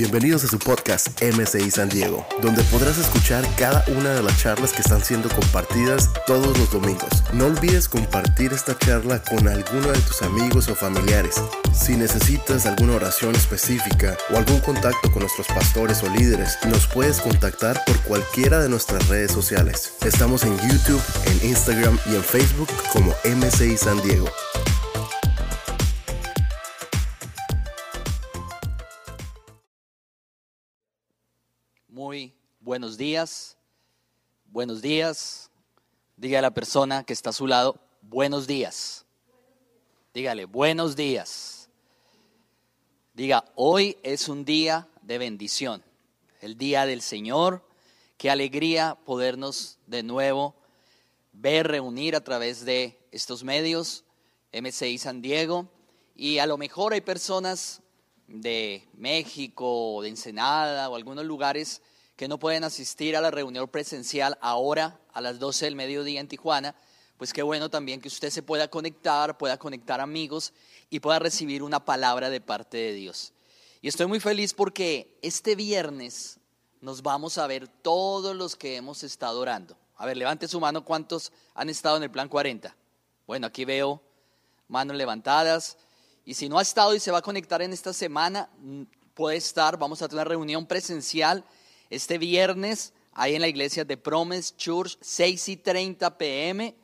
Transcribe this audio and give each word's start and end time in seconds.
Bienvenidos 0.00 0.44
a 0.44 0.48
su 0.48 0.58
podcast 0.58 1.08
MCI 1.20 1.70
San 1.70 1.90
Diego, 1.90 2.26
donde 2.40 2.62
podrás 2.64 2.96
escuchar 2.96 3.46
cada 3.58 3.84
una 3.88 4.14
de 4.14 4.22
las 4.22 4.40
charlas 4.40 4.72
que 4.72 4.80
están 4.80 5.04
siendo 5.04 5.28
compartidas 5.28 6.08
todos 6.26 6.58
los 6.58 6.72
domingos. 6.72 7.22
No 7.34 7.44
olvides 7.44 7.86
compartir 7.86 8.54
esta 8.54 8.78
charla 8.78 9.22
con 9.22 9.46
alguno 9.46 9.88
de 9.88 9.98
tus 9.98 10.22
amigos 10.22 10.68
o 10.68 10.74
familiares. 10.74 11.42
Si 11.74 11.98
necesitas 11.98 12.64
alguna 12.64 12.94
oración 12.94 13.36
específica 13.36 14.16
o 14.32 14.38
algún 14.38 14.60
contacto 14.60 15.12
con 15.12 15.20
nuestros 15.20 15.48
pastores 15.48 16.02
o 16.02 16.08
líderes, 16.08 16.56
nos 16.66 16.86
puedes 16.86 17.20
contactar 17.20 17.84
por 17.84 18.00
cualquiera 18.00 18.58
de 18.58 18.70
nuestras 18.70 19.06
redes 19.08 19.32
sociales. 19.32 19.92
Estamos 20.02 20.44
en 20.44 20.56
YouTube, 20.60 21.02
en 21.26 21.50
Instagram 21.50 21.98
y 22.06 22.14
en 22.14 22.24
Facebook 22.24 22.70
como 22.94 23.14
MCI 23.26 23.76
San 23.76 24.00
Diego. 24.00 24.30
Muy 32.10 32.34
buenos 32.58 32.96
días, 32.96 33.56
buenos 34.46 34.82
días. 34.82 35.48
Diga 36.16 36.40
a 36.40 36.42
la 36.42 36.50
persona 36.50 37.04
que 37.04 37.12
está 37.12 37.30
a 37.30 37.32
su 37.32 37.46
lado, 37.46 37.78
buenos 38.02 38.48
días. 38.48 39.06
Dígale, 40.12 40.46
buenos 40.46 40.96
días. 40.96 41.70
Diga, 43.14 43.44
hoy 43.54 43.96
es 44.02 44.28
un 44.28 44.44
día 44.44 44.88
de 45.02 45.18
bendición, 45.18 45.84
el 46.40 46.58
día 46.58 46.84
del 46.84 47.00
Señor. 47.00 47.64
Qué 48.18 48.28
alegría 48.28 48.98
podernos 49.04 49.78
de 49.86 50.02
nuevo 50.02 50.56
ver, 51.32 51.68
reunir 51.68 52.16
a 52.16 52.24
través 52.24 52.64
de 52.64 52.98
estos 53.12 53.44
medios, 53.44 54.02
MCI 54.52 54.98
San 54.98 55.22
Diego. 55.22 55.68
Y 56.16 56.38
a 56.38 56.46
lo 56.46 56.58
mejor 56.58 56.92
hay 56.92 57.02
personas 57.02 57.82
de 58.26 58.88
México, 58.94 60.02
de 60.02 60.08
Ensenada 60.08 60.88
o 60.88 60.96
algunos 60.96 61.24
lugares 61.24 61.80
que 62.20 62.28
no 62.28 62.38
pueden 62.38 62.64
asistir 62.64 63.16
a 63.16 63.22
la 63.22 63.30
reunión 63.30 63.66
presencial 63.66 64.36
ahora 64.42 65.00
a 65.14 65.22
las 65.22 65.38
12 65.38 65.64
del 65.64 65.74
mediodía 65.74 66.20
en 66.20 66.28
Tijuana, 66.28 66.74
pues 67.16 67.32
qué 67.32 67.40
bueno 67.40 67.70
también 67.70 67.98
que 68.02 68.08
usted 68.08 68.28
se 68.28 68.42
pueda 68.42 68.68
conectar, 68.68 69.38
pueda 69.38 69.56
conectar 69.56 70.02
amigos 70.02 70.52
y 70.90 71.00
pueda 71.00 71.18
recibir 71.18 71.62
una 71.62 71.82
palabra 71.82 72.28
de 72.28 72.42
parte 72.42 72.76
de 72.76 72.92
Dios. 72.92 73.32
Y 73.80 73.88
estoy 73.88 74.04
muy 74.04 74.20
feliz 74.20 74.52
porque 74.52 75.18
este 75.22 75.56
viernes 75.56 76.38
nos 76.82 77.00
vamos 77.00 77.38
a 77.38 77.46
ver 77.46 77.68
todos 77.68 78.36
los 78.36 78.54
que 78.54 78.76
hemos 78.76 79.02
estado 79.02 79.40
orando. 79.40 79.78
A 79.96 80.04
ver, 80.04 80.18
levante 80.18 80.46
su 80.46 80.60
mano, 80.60 80.84
¿cuántos 80.84 81.32
han 81.54 81.70
estado 81.70 81.96
en 81.96 82.02
el 82.02 82.10
plan 82.10 82.28
40? 82.28 82.76
Bueno, 83.26 83.46
aquí 83.46 83.64
veo 83.64 84.02
manos 84.68 84.94
levantadas. 84.94 85.78
Y 86.26 86.34
si 86.34 86.50
no 86.50 86.58
ha 86.58 86.62
estado 86.62 86.94
y 86.94 87.00
se 87.00 87.12
va 87.12 87.20
a 87.20 87.22
conectar 87.22 87.62
en 87.62 87.72
esta 87.72 87.94
semana, 87.94 88.50
mm, 88.58 88.82
puede 89.14 89.38
estar, 89.38 89.78
vamos 89.78 90.02
a 90.02 90.08
tener 90.08 90.20
una 90.20 90.28
reunión 90.28 90.66
presencial 90.66 91.46
este 91.90 92.18
viernes 92.18 92.92
ahí 93.12 93.34
en 93.34 93.42
la 93.42 93.48
iglesia 93.48 93.84
de 93.84 93.96
Promise 93.96 94.54
Church, 94.56 94.96
6 95.00 95.48
y 95.48 95.56
30 95.56 96.16
pm, 96.16 96.74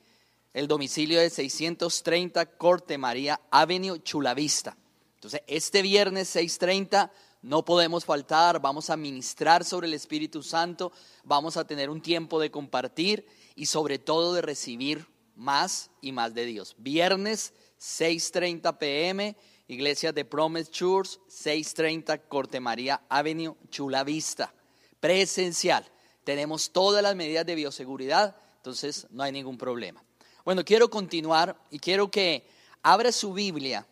el 0.53 0.69
domicilio 0.69 1.21
de 1.21 1.31
630 1.31 2.47
Corte 2.57 2.99
María 2.99 3.41
Avenue, 3.51 4.03
Chulavista. 4.03 4.77
Entonces, 5.15 5.43
este 5.47 5.83
viernes 5.83 6.35
6.30 6.35 7.11
no 7.43 7.65
podemos 7.65 8.05
faltar, 8.05 8.61
vamos 8.61 8.91
a 8.91 8.97
ministrar 8.97 9.65
sobre 9.65 9.87
el 9.87 9.95
Espíritu 9.95 10.43
Santo, 10.43 10.93
vamos 11.25 11.57
a 11.57 11.67
tener 11.67 11.91
un 11.91 12.01
tiempo 12.01 12.41
de 12.41 12.51
compartir 12.51 13.27
y 13.55 13.67
sobre 13.67 13.99
todo 13.99 14.35
de 14.35 14.43
recibir 14.43 15.07
más 15.35 15.91
y 16.01 16.13
más 16.13 16.35
de 16.35 16.47
Dios. 16.47 16.75
Viernes 16.79 17.53
6.30 17.81 18.79
pm, 18.79 19.37
Iglesia 19.69 20.13
de 20.13 20.25
Promise 20.25 20.71
Church, 20.71 21.19
6.30 21.29 22.23
Corte 22.29 22.61
María 22.61 23.03
Avenue, 23.09 23.57
Chula 23.71 24.05
Vista. 24.05 24.53
Presencial. 25.01 25.85
Tenemos 26.25 26.71
todas 26.73 27.03
las 27.03 27.15
medidas 27.15 27.47
de 27.47 27.55
bioseguridad, 27.55 28.37
entonces 28.57 29.07
no 29.11 29.23
hay 29.23 29.33
ningún 29.33 29.59
problema. 29.59 30.03
Bueno, 30.45 30.65
quiero 30.65 30.91
continuar 30.91 31.57
y 31.71 31.79
quiero 31.79 32.11
que 32.11 32.49
abra 32.83 33.13
su 33.13 33.33
Biblia 33.33 33.87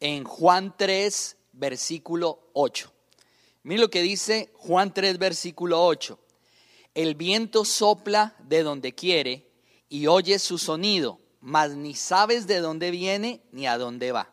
en 0.00 0.24
Juan 0.24 0.74
3, 0.76 1.36
versículo 1.52 2.50
8. 2.52 2.92
Mire 3.62 3.80
lo 3.80 3.90
que 3.90 4.02
dice 4.02 4.52
Juan 4.54 4.94
3, 4.94 5.18
versículo 5.18 5.84
8. 5.84 6.18
El 6.94 7.14
viento 7.14 7.64
sopla 7.64 8.34
de 8.38 8.62
donde 8.62 8.94
quiere 8.94 9.50
y 9.88 10.06
oye 10.06 10.38
su 10.38 10.58
sonido, 10.58 11.20
mas 11.40 11.72
ni 11.72 11.94
sabes 11.94 12.46
de 12.46 12.60
dónde 12.60 12.90
viene 12.90 13.42
ni 13.52 13.66
a 13.66 13.78
dónde 13.78 14.12
va. 14.12 14.32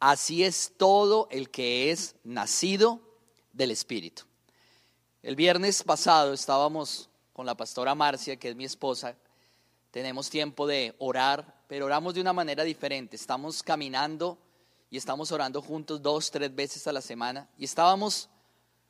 Así 0.00 0.44
es 0.44 0.72
todo 0.76 1.28
el 1.30 1.50
que 1.50 1.90
es 1.90 2.16
nacido 2.24 3.00
del 3.52 3.70
Espíritu. 3.70 4.24
El 5.24 5.36
viernes 5.36 5.82
pasado 5.82 6.34
estábamos 6.34 7.08
con 7.32 7.46
la 7.46 7.54
pastora 7.54 7.94
Marcia, 7.94 8.36
que 8.36 8.50
es 8.50 8.56
mi 8.56 8.66
esposa. 8.66 9.16
Tenemos 9.90 10.28
tiempo 10.28 10.66
de 10.66 10.94
orar, 10.98 11.62
pero 11.66 11.86
oramos 11.86 12.12
de 12.12 12.20
una 12.20 12.34
manera 12.34 12.62
diferente. 12.62 13.16
Estamos 13.16 13.62
caminando 13.62 14.36
y 14.90 14.98
estamos 14.98 15.32
orando 15.32 15.62
juntos 15.62 16.02
dos, 16.02 16.30
tres 16.30 16.54
veces 16.54 16.86
a 16.88 16.92
la 16.92 17.00
semana. 17.00 17.48
Y 17.56 17.64
estábamos 17.64 18.28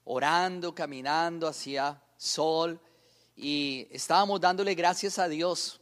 orando, 0.03 0.75
caminando 0.75 1.47
hacia 1.47 2.03
sol 2.17 2.81
y 3.37 3.87
estábamos 3.93 4.41
dándole 4.41 4.75
gracias 4.75 5.21
a 5.21 5.29
Dios 5.29 5.81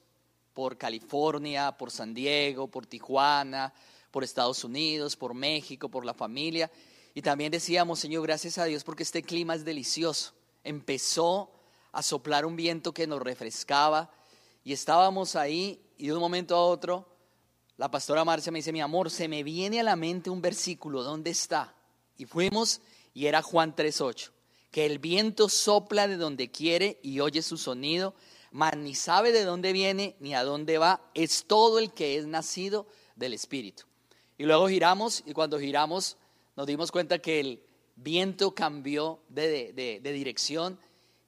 por 0.53 0.77
California, 0.77 1.73
por 1.73 1.91
San 1.91 2.13
Diego, 2.13 2.69
por 2.69 2.85
Tijuana, 2.85 3.73
por 4.11 4.23
Estados 4.23 4.65
Unidos, 4.65 5.17
por 5.17 5.33
México, 5.33 5.89
por 5.89 6.05
la 6.05 6.13
familia. 6.13 6.71
Y 7.15 7.23
también 7.23 7.51
decíamos, 7.51 8.01
Señor, 8.01 8.23
gracias 8.25 8.59
a 8.59 8.67
Dios 8.67 8.85
porque 8.85 9.03
este 9.03 9.23
clima 9.23 9.55
es 9.55 9.65
delicioso. 9.65 10.35
Empezó 10.65 11.51
a 11.93 12.03
soplar 12.03 12.47
un 12.47 12.57
viento 12.57 12.93
que 12.93 13.07
nos 13.07 13.21
refrescaba 13.21 14.11
y 14.65 14.73
estábamos 14.73 15.37
ahí 15.37 15.81
y 15.99 16.07
de 16.07 16.15
un 16.15 16.21
momento 16.21 16.57
a 16.57 16.65
otro 16.65 17.13
la 17.83 17.91
pastora 17.91 18.25
Marcia 18.25 18.53
me 18.53 18.61
dice, 18.61 18.71
mi 18.71 18.81
amor, 18.81 19.11
se 19.11 19.27
me 19.27 19.43
viene 19.43 19.81
a 19.81 19.83
la 19.83 19.97
mente 19.97 20.31
un 20.31 20.41
versículo, 20.41 21.03
¿dónde 21.03 21.31
está? 21.31 21.75
Y 22.17 22.27
fuimos 22.27 22.81
y 23.13 23.27
era 23.27 23.43
Juan 23.43 23.75
3.8, 23.75 24.31
que 24.71 24.87
el 24.87 24.99
viento 24.99 25.49
sopla 25.49 26.07
de 26.07 26.17
donde 26.17 26.51
quiere 26.51 27.01
y 27.03 27.19
oye 27.21 27.43
su 27.43 27.57
sonido, 27.57 28.15
mas 28.53 28.77
ni 28.77 28.95
sabe 28.95 29.33
de 29.33 29.45
dónde 29.45 29.73
viene 29.73 30.15
ni 30.21 30.35
a 30.35 30.45
dónde 30.45 30.79
va, 30.79 31.01
es 31.15 31.45
todo 31.47 31.79
el 31.79 31.93
que 31.93 32.17
es 32.19 32.27
nacido 32.27 32.87
del 33.17 33.33
Espíritu. 33.33 33.85
Y 34.39 34.45
luego 34.45 34.69
giramos 34.69 35.23
y 35.27 35.33
cuando 35.33 35.59
giramos 35.59 36.19
nos 36.55 36.67
dimos 36.67 36.93
cuenta 36.93 37.19
que 37.19 37.41
el 37.41 37.63
viento 37.97 38.55
cambió 38.55 39.21
de, 39.29 40.01
dirección 40.03 40.79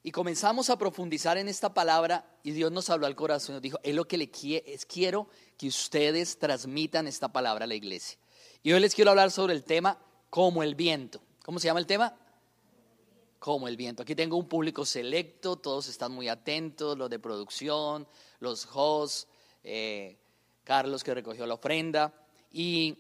y 0.03 0.11
comenzamos 0.11 0.71
a 0.71 0.79
profundizar 0.79 1.39
en 1.39 1.49
esta 1.49 1.73
palabra 1.73 2.39
y 2.43 2.51
Dios 2.51 2.71
nos 2.71 2.91
habló 2.91 3.07
al 3.07 3.17
corazón, 3.17 3.55
nos 3.55 3.63
dijo, 3.63 3.79
es 3.83 3.95
lo 3.95 4.07
que 4.07 4.19
le 4.19 4.31
es, 4.67 4.85
quiero 4.85 5.29
que 5.57 5.69
ustedes 5.69 6.39
transmitan 6.39 7.07
esta 7.07 7.33
palabra 7.33 7.65
a 7.65 7.69
la 7.69 7.75
iglesia. 7.75 8.19
Y 8.63 8.73
hoy 8.73 8.81
les 8.81 8.95
quiero 8.95 9.11
hablar 9.11 9.31
sobre 9.31 9.55
el 9.55 9.65
tema 9.65 9.99
como 10.31 10.63
el 10.63 10.75
viento. 10.75 11.21
¿Cómo 11.45 11.59
se 11.59 11.67
llama 11.67 11.81
el 11.81 11.87
tema? 11.87 12.17
Como 13.39 13.69
el 13.69 13.77
viento. 13.77 14.03
Aquí 14.03 14.15
tengo 14.15 14.37
un 14.37 14.49
público 14.49 14.85
selecto, 14.85 15.57
todos 15.57 15.89
están 15.89 16.13
muy 16.13 16.29
atentos, 16.29 16.97
los 16.97 17.11
de 17.11 17.19
producción, 17.19 18.07
los 18.41 18.67
hosts, 18.73 19.29
eh, 19.63 20.19
Carlos 20.65 21.05
que 21.05 21.15
recogió 21.15 21.47
la 21.47 21.55
ofrenda. 21.55 22.15
Y 22.51 22.99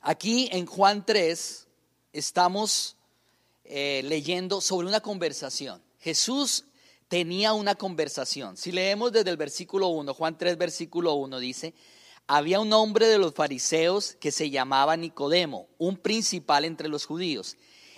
aquí 0.00 0.48
en 0.52 0.66
Juan 0.66 1.04
3 1.04 1.66
estamos 2.14 2.96
eh, 3.64 4.02
leyendo 4.04 4.60
sobre 4.60 4.86
una 4.86 5.00
conversación. 5.00 5.82
Jesús 6.00 6.64
tenía 7.08 7.52
una 7.52 7.74
conversación. 7.74 8.56
Si 8.56 8.72
leemos 8.72 9.12
desde 9.12 9.30
el 9.30 9.36
versículo 9.36 9.88
1, 9.88 10.14
Juan 10.14 10.38
3, 10.38 10.56
versículo 10.56 11.14
1 11.14 11.38
dice, 11.40 11.74
había 12.26 12.60
un 12.60 12.72
hombre 12.72 13.06
de 13.06 13.18
los 13.18 13.34
fariseos 13.34 14.16
que 14.18 14.30
se 14.30 14.48
llamaba 14.48 14.96
Nicodemo, 14.96 15.68
un 15.76 15.96
principal 15.96 16.64
entre 16.64 16.88
los 16.88 17.04
judíos. 17.04 17.56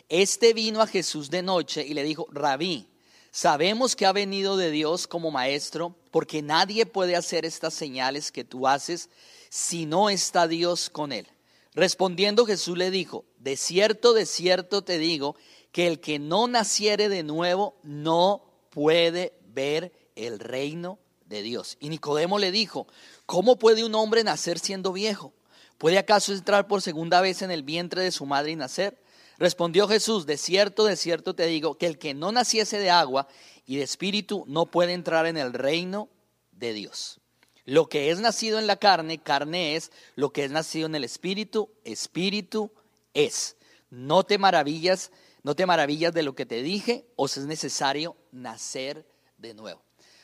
Este 0.08 0.52
vino 0.54 0.80
a 0.80 0.86
Jesús 0.86 1.30
de 1.30 1.42
noche 1.42 1.86
y 1.86 1.94
le 1.94 2.02
dijo, 2.02 2.26
rabí, 2.30 2.88
sabemos 3.30 3.94
que 3.94 4.06
ha 4.06 4.12
venido 4.12 4.56
de 4.56 4.70
Dios 4.70 5.06
como 5.06 5.30
maestro, 5.30 5.94
porque 6.10 6.42
nadie 6.42 6.86
puede 6.86 7.16
hacer 7.16 7.44
estas 7.44 7.74
señales 7.74 8.32
que 8.32 8.44
tú 8.44 8.66
haces 8.66 9.10
si 9.50 9.84
no 9.86 10.10
está 10.10 10.48
Dios 10.48 10.90
con 10.90 11.12
él. 11.12 11.28
Respondiendo 11.76 12.46
Jesús 12.46 12.78
le 12.78 12.90
dijo, 12.90 13.26
de 13.38 13.58
cierto, 13.58 14.14
de 14.14 14.24
cierto 14.24 14.82
te 14.82 14.96
digo, 14.96 15.36
que 15.72 15.86
el 15.86 16.00
que 16.00 16.18
no 16.18 16.48
naciere 16.48 17.10
de 17.10 17.22
nuevo 17.22 17.76
no 17.82 18.50
puede 18.70 19.34
ver 19.44 19.92
el 20.14 20.38
reino 20.38 20.98
de 21.26 21.42
Dios. 21.42 21.76
Y 21.78 21.90
Nicodemo 21.90 22.38
le 22.38 22.50
dijo, 22.50 22.86
¿cómo 23.26 23.58
puede 23.58 23.84
un 23.84 23.94
hombre 23.94 24.24
nacer 24.24 24.58
siendo 24.58 24.90
viejo? 24.90 25.34
¿Puede 25.76 25.98
acaso 25.98 26.32
entrar 26.32 26.66
por 26.66 26.80
segunda 26.80 27.20
vez 27.20 27.42
en 27.42 27.50
el 27.50 27.62
vientre 27.62 28.02
de 28.02 28.10
su 28.10 28.24
madre 28.24 28.52
y 28.52 28.56
nacer? 28.56 28.98
Respondió 29.36 29.86
Jesús, 29.86 30.24
de 30.24 30.38
cierto, 30.38 30.86
de 30.86 30.96
cierto 30.96 31.34
te 31.34 31.44
digo, 31.44 31.76
que 31.76 31.84
el 31.84 31.98
que 31.98 32.14
no 32.14 32.32
naciese 32.32 32.78
de 32.78 32.88
agua 32.88 33.28
y 33.66 33.76
de 33.76 33.82
espíritu 33.82 34.44
no 34.48 34.64
puede 34.64 34.94
entrar 34.94 35.26
en 35.26 35.36
el 35.36 35.52
reino 35.52 36.08
de 36.52 36.72
Dios. 36.72 37.20
Lo 37.66 37.88
que 37.88 38.10
es 38.10 38.20
nacido 38.20 38.58
en 38.58 38.66
la 38.66 38.76
carne, 38.76 39.18
carne 39.18 39.76
es. 39.76 39.92
Lo 40.14 40.32
que 40.32 40.44
es 40.44 40.50
nacido 40.50 40.86
en 40.86 40.94
el 40.94 41.04
espíritu, 41.04 41.70
espíritu 41.84 42.70
es. 43.12 43.56
No 43.90 44.24
te 44.24 44.38
maravillas 44.38 45.10
¿No 45.46 45.54
te 45.54 45.64
maravillas 45.64 46.12
de 46.12 46.24
lo 46.24 46.34
que 46.34 46.44
te 46.44 46.60
dije? 46.60 47.06
¿Os 47.14 47.36
es 47.36 47.46
necesario 47.46 48.16
nacer 48.32 49.06
de 49.38 49.54
nuevo? 49.54 49.80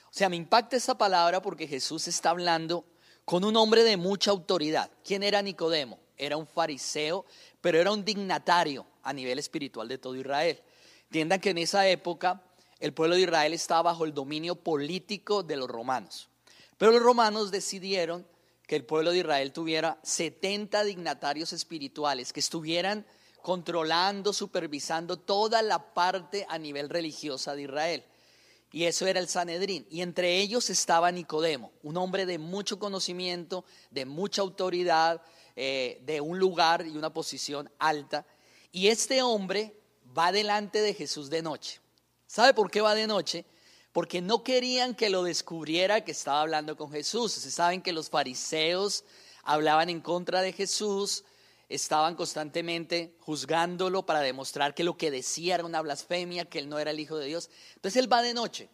O 0.07 0.11
sea, 0.11 0.29
me 0.29 0.35
impacta 0.35 0.75
esa 0.75 0.99
palabra 0.99 1.41
porque 1.41 1.69
Jesús 1.69 2.09
está 2.09 2.31
hablando 2.31 2.85
con 3.25 3.45
un 3.45 3.55
hombre 3.57 3.85
de 3.85 3.97
mucha 3.97 4.33
autoridad. 4.33 4.91
¿Quién 5.05 5.23
era 5.23 5.41
Nicodemo? 5.41 6.01
Era 6.17 6.37
un 6.37 6.49
fariseo, 6.49 7.25
pero 7.61 7.79
era 7.79 7.93
un 7.93 8.05
dignatario 8.05 8.85
a 9.05 9.13
nivel 9.13 9.39
espiritual 9.39 9.87
de 9.87 9.99
todo 9.99 10.17
Israel. 10.17 10.61
Entiendan 11.05 11.39
que 11.39 11.51
en 11.51 11.59
esa 11.59 11.87
época 11.87 12.43
el 12.81 12.93
pueblo 12.93 13.15
de 13.15 13.23
Israel 13.23 13.53
estaba 13.53 13.93
bajo 13.93 14.05
el 14.05 14.15
dominio 14.15 14.57
político 14.57 15.45
de 15.45 15.55
los 15.55 15.71
romanos. 15.71 16.31
Pero 16.83 16.91
los 16.91 17.03
romanos 17.05 17.53
decidieron 17.53 18.27
que 18.67 18.75
el 18.75 18.85
pueblo 18.85 19.13
de 19.13 19.19
Israel 19.19 19.53
tuviera 19.53 20.01
70 20.03 20.83
dignatarios 20.83 21.53
espirituales 21.53 22.33
que 22.33 22.41
estuvieran 22.41 23.07
controlando, 23.41 24.33
supervisando 24.33 25.17
toda 25.17 25.63
la 25.63 25.95
parte 25.95 26.45
a 26.49 26.59
nivel 26.59 26.89
religiosa 26.89 27.55
de 27.55 27.63
Israel. 27.63 28.05
Y 28.73 28.87
eso 28.87 29.07
era 29.07 29.21
el 29.21 29.29
Sanedrín. 29.29 29.87
Y 29.91 30.01
entre 30.01 30.39
ellos 30.41 30.71
estaba 30.71 31.13
Nicodemo, 31.13 31.71
un 31.85 31.97
hombre 31.99 32.27
de 32.27 32.39
mucho 32.39 32.81
conocimiento, 32.81 33.65
de 33.93 34.05
mucha 34.05 34.43
autoridad, 34.43 35.23
eh, 35.55 36.03
de 36.05 36.21
un 36.21 36.41
lugar 36.41 36.85
y 36.85 36.97
una 36.97 37.15
posición 37.15 37.71
alta. 37.79 38.27
Y 38.73 38.89
este 38.89 39.23
hombre 39.23 39.73
va 40.19 40.33
delante 40.33 40.81
de 40.81 40.95
Jesús 40.95 41.31
de 41.31 41.43
noche. 41.43 41.81
¿Sabe 42.27 42.55
por 42.55 42.73
qué 42.73 42.81
va 42.81 42.97
de 42.97 43.07
noche? 43.07 43.45
Porque 43.93 44.21
no 44.21 44.43
querían 44.43 44.95
que 44.95 45.11
lo 45.11 45.23
descubriera 45.23 46.03
que 46.03 46.13
estaba 46.13 46.41
hablando 46.41 46.77
con 46.77 46.91
Jesús. 46.91 47.33
Se 47.33 47.51
saben 47.51 47.83
que 47.83 47.93
los 47.93 48.09
fariseos 48.11 49.05
hablaban 49.43 49.91
en 49.91 50.01
contra 50.01 50.41
de 50.41 50.53
Jesús, 50.53 51.25
estaban 51.69 52.15
constantemente 52.15 53.15
juzgándolo 53.21 54.05
para 54.05 54.21
demostrar 54.21 54.75
que 54.75 54.85
lo 54.85 54.97
que 54.97 55.11
decía 55.11 55.57
era 55.57 55.65
una 55.65 55.83
blasfemia, 55.83 56.45
que 56.47 56.59
él 56.59 56.69
no 56.69 56.79
era 56.79 56.91
el 56.91 57.01
Hijo 57.01 57.17
de 57.19 57.27
Dios. 57.27 57.51
Entonces 57.75 58.03
él 58.03 58.13
va 58.13 58.23
de 58.23 58.35
noche. 58.35 58.69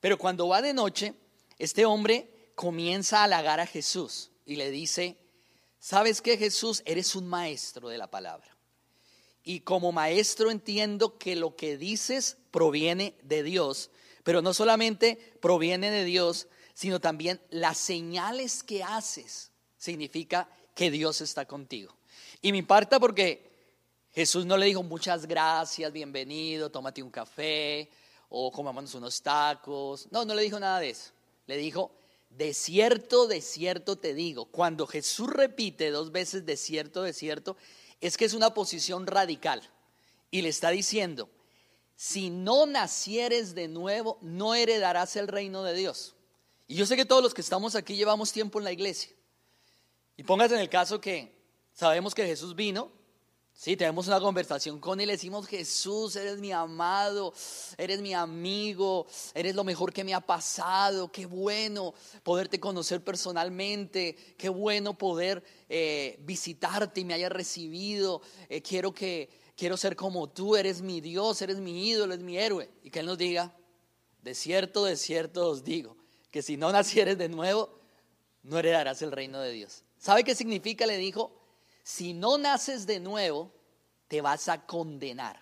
Pero 0.00 0.18
cuando 0.18 0.48
va 0.48 0.62
de 0.62 0.74
noche, 0.74 1.14
este 1.58 1.84
hombre 1.84 2.30
comienza 2.54 3.20
a 3.20 3.24
halagar 3.24 3.60
a 3.60 3.66
Jesús 3.66 4.30
y 4.44 4.56
le 4.56 4.70
dice, 4.70 5.16
¿sabes 5.78 6.20
qué 6.20 6.36
Jesús? 6.36 6.82
Eres 6.84 7.14
un 7.16 7.26
maestro 7.26 7.88
de 7.88 7.98
la 7.98 8.10
palabra. 8.10 8.56
Y 9.42 9.60
como 9.60 9.92
maestro 9.92 10.50
entiendo 10.50 11.18
que 11.18 11.36
lo 11.36 11.56
que 11.56 11.76
dices 11.76 12.36
proviene 12.50 13.14
de 13.22 13.42
Dios, 13.42 13.90
pero 14.28 14.42
no 14.42 14.52
solamente 14.52 15.16
proviene 15.40 15.90
de 15.90 16.04
Dios, 16.04 16.48
sino 16.74 17.00
también 17.00 17.40
las 17.48 17.78
señales 17.78 18.62
que 18.62 18.84
haces 18.84 19.52
significa 19.78 20.50
que 20.74 20.90
Dios 20.90 21.22
está 21.22 21.46
contigo. 21.46 21.96
Y 22.42 22.52
me 22.52 22.58
importa 22.58 23.00
porque 23.00 23.50
Jesús 24.12 24.44
no 24.44 24.58
le 24.58 24.66
dijo 24.66 24.82
muchas 24.82 25.24
gracias, 25.24 25.90
bienvenido, 25.94 26.70
tómate 26.70 27.02
un 27.02 27.10
café 27.10 27.88
o 28.28 28.52
comamos 28.52 28.94
unos 28.94 29.22
tacos. 29.22 30.06
No, 30.10 30.26
no 30.26 30.34
le 30.34 30.42
dijo 30.42 30.60
nada 30.60 30.78
de 30.78 30.90
eso. 30.90 31.12
Le 31.46 31.56
dijo, 31.56 31.90
de 32.28 32.52
cierto, 32.52 33.28
de 33.28 33.40
cierto 33.40 33.96
te 33.96 34.12
digo. 34.12 34.44
Cuando 34.44 34.86
Jesús 34.86 35.30
repite 35.30 35.90
dos 35.90 36.12
veces 36.12 36.44
de 36.44 36.58
cierto, 36.58 37.02
de 37.02 37.14
cierto, 37.14 37.56
es 38.02 38.18
que 38.18 38.26
es 38.26 38.34
una 38.34 38.52
posición 38.52 39.06
radical. 39.06 39.62
Y 40.30 40.42
le 40.42 40.50
está 40.50 40.68
diciendo, 40.68 41.30
si 41.98 42.30
no 42.30 42.64
nacieres 42.64 43.56
de 43.56 43.66
nuevo, 43.66 44.18
no 44.22 44.54
heredarás 44.54 45.16
el 45.16 45.26
reino 45.26 45.64
de 45.64 45.74
Dios. 45.74 46.14
Y 46.68 46.76
yo 46.76 46.86
sé 46.86 46.94
que 46.94 47.04
todos 47.04 47.24
los 47.24 47.34
que 47.34 47.40
estamos 47.40 47.74
aquí 47.74 47.96
llevamos 47.96 48.30
tiempo 48.30 48.60
en 48.60 48.64
la 48.64 48.70
iglesia. 48.70 49.10
Y 50.16 50.22
póngase 50.22 50.54
en 50.54 50.60
el 50.60 50.68
caso 50.68 51.00
que 51.00 51.34
sabemos 51.72 52.14
que 52.14 52.24
Jesús 52.24 52.54
vino, 52.54 52.92
sí, 53.52 53.76
tenemos 53.76 54.06
una 54.06 54.20
conversación 54.20 54.78
con 54.78 55.00
él, 55.00 55.08
le 55.08 55.14
decimos, 55.14 55.48
Jesús, 55.48 56.14
eres 56.14 56.38
mi 56.38 56.52
amado, 56.52 57.34
eres 57.76 58.00
mi 58.00 58.14
amigo, 58.14 59.08
eres 59.34 59.56
lo 59.56 59.64
mejor 59.64 59.92
que 59.92 60.04
me 60.04 60.14
ha 60.14 60.20
pasado, 60.20 61.10
qué 61.10 61.26
bueno 61.26 61.94
poderte 62.22 62.60
conocer 62.60 63.02
personalmente, 63.02 64.14
qué 64.38 64.48
bueno 64.48 64.96
poder 64.96 65.42
eh, 65.68 66.16
visitarte 66.20 67.00
y 67.00 67.04
me 67.04 67.14
hayas 67.14 67.32
recibido, 67.32 68.22
eh, 68.48 68.62
quiero 68.62 68.94
que, 68.94 69.47
quiero 69.58 69.76
ser 69.76 69.96
como 69.96 70.28
tú, 70.28 70.56
eres 70.56 70.80
mi 70.80 71.00
Dios, 71.00 71.42
eres 71.42 71.58
mi 71.58 71.88
ídolo, 71.88 72.14
eres 72.14 72.24
mi 72.24 72.38
héroe. 72.38 72.70
Y 72.84 72.90
que 72.90 73.00
Él 73.00 73.06
nos 73.06 73.18
diga, 73.18 73.52
de 74.22 74.34
cierto, 74.34 74.84
de 74.84 74.96
cierto 74.96 75.50
os 75.50 75.64
digo, 75.64 75.96
que 76.30 76.42
si 76.42 76.56
no 76.56 76.70
nacieres 76.70 77.18
de 77.18 77.28
nuevo, 77.28 77.76
no 78.44 78.58
heredarás 78.58 79.02
el 79.02 79.10
reino 79.10 79.40
de 79.40 79.50
Dios. 79.50 79.82
¿Sabe 79.98 80.22
qué 80.22 80.36
significa? 80.36 80.86
Le 80.86 80.96
dijo, 80.96 81.32
si 81.82 82.14
no 82.14 82.38
naces 82.38 82.86
de 82.86 83.00
nuevo, 83.00 83.50
te 84.06 84.20
vas 84.20 84.48
a 84.48 84.64
condenar. 84.64 85.40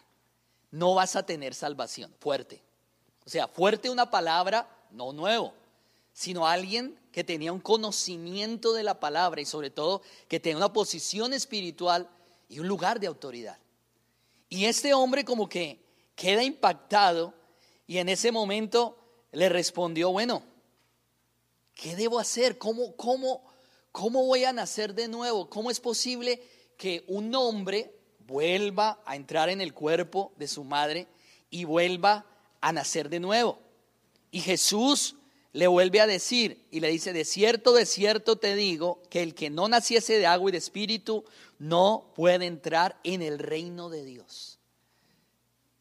No 0.71 0.95
vas 0.95 1.15
a 1.15 1.27
tener 1.27 1.55
salvación. 1.55 2.13
Fuerte. 2.19 2.63
O 3.27 3.29
sea, 3.29 3.49
fuerte 3.49 3.91
una 3.91 4.11
palabra, 4.11 4.67
no 4.93 5.13
nuevo, 5.13 5.53
sino 6.15 6.47
alguien 6.47 6.99
que 7.13 7.23
tenía 7.23 7.53
un 7.53 7.61
conocimiento 7.61 8.73
de 8.73 8.83
la 8.83 8.99
palabra 8.99 9.43
y 9.43 9.45
sobre 9.45 9.69
todo 9.69 10.01
que 10.27 10.41
tenía 10.41 10.57
una 10.57 10.73
posición 10.73 11.35
espiritual 11.35 12.09
y 12.49 12.61
un 12.61 12.69
lugar 12.69 12.99
de 12.99 13.09
autoridad. 13.09 13.59
Y 14.49 14.67
este 14.67 14.95
hombre 14.95 15.25
como 15.25 15.49
que 15.49 15.85
queda 16.15 16.43
impactado 16.43 17.35
y 17.87 17.99
en 17.99 18.09
ese 18.09 18.33
momento 18.33 18.99
le 19.33 19.49
respondió, 19.49 20.11
bueno, 20.11 20.43
¿qué 21.75 21.97
debo 21.97 22.19
hacer? 22.19 22.59
¿Cómo, 22.59 22.97
cómo, 22.97 23.45
cómo 23.93 24.25
voy 24.25 24.45
a 24.45 24.53
nacer 24.53 24.95
de 24.95 25.09
nuevo? 25.09 25.49
¿Cómo 25.51 25.71
es 25.71 25.81
posible 25.81 26.43
que 26.77 27.05
un 27.09 27.35
hombre 27.35 27.95
vuelva 28.21 29.01
a 29.05 29.17
entrar 29.17 29.49
en 29.49 29.61
el 29.61 29.75
cuerpo 29.75 30.33
de 30.37 30.49
su 30.49 30.65
madre 30.65 31.07
y 31.51 31.65
vuelva 31.65 32.27
a 32.61 32.73
nacer 32.73 33.09
de 33.09 33.21
nuevo? 33.21 33.59
Y 34.31 34.41
Jesús 34.41 35.17
le 35.53 35.67
vuelve 35.67 36.01
a 36.01 36.07
decir 36.07 36.67
y 36.71 36.81
le 36.81 36.89
dice, 36.89 37.13
de 37.13 37.25
cierto, 37.25 37.73
de 37.73 37.87
cierto 37.87 38.37
te 38.37 38.55
digo, 38.55 39.03
que 39.11 39.23
el 39.23 39.35
que 39.35 39.51
no 39.51 39.69
naciese 39.69 40.19
de 40.19 40.27
agua 40.27 40.51
y 40.51 40.53
de 40.53 40.59
espíritu 40.59 41.25
no 41.59 42.13
puede 42.15 42.47
entrar 42.47 42.99
en 43.05 43.23
el 43.23 43.39
reino 43.39 43.89
de 43.89 44.05
Dios. 44.05 44.59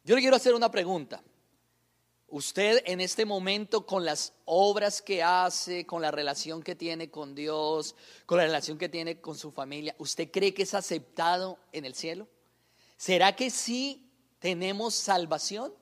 Yo 0.04 0.16
le 0.16 0.22
quiero 0.22 0.36
hacer 0.36 0.54
una 0.54 0.72
pregunta. 0.72 1.24
Usted 2.28 2.84
en 2.86 3.02
este 3.02 3.26
momento 3.26 3.86
con 3.86 4.04
las 4.04 4.34
obras 4.46 5.02
que 5.02 5.24
hace, 5.24 5.86
con 5.86 6.02
la 6.02 6.12
relación 6.12 6.64
que 6.64 6.76
tiene 6.76 7.10
con 7.10 7.36
Dios, 7.36 7.96
con 8.26 8.38
la 8.38 8.46
relación 8.46 8.78
que 8.78 8.90
tiene 8.90 9.22
con 9.22 9.38
su 9.38 9.52
familia, 9.52 9.96
¿usted 10.00 10.30
cree 10.32 10.54
que 10.54 10.64
es 10.64 10.74
aceptado 10.74 11.60
en 11.72 11.86
el 11.86 11.96
cielo? 11.96 12.28
¿Será 12.98 13.36
que 13.36 13.50
sí 13.50 14.10
tenemos 14.40 14.96
salvación? 14.96 15.74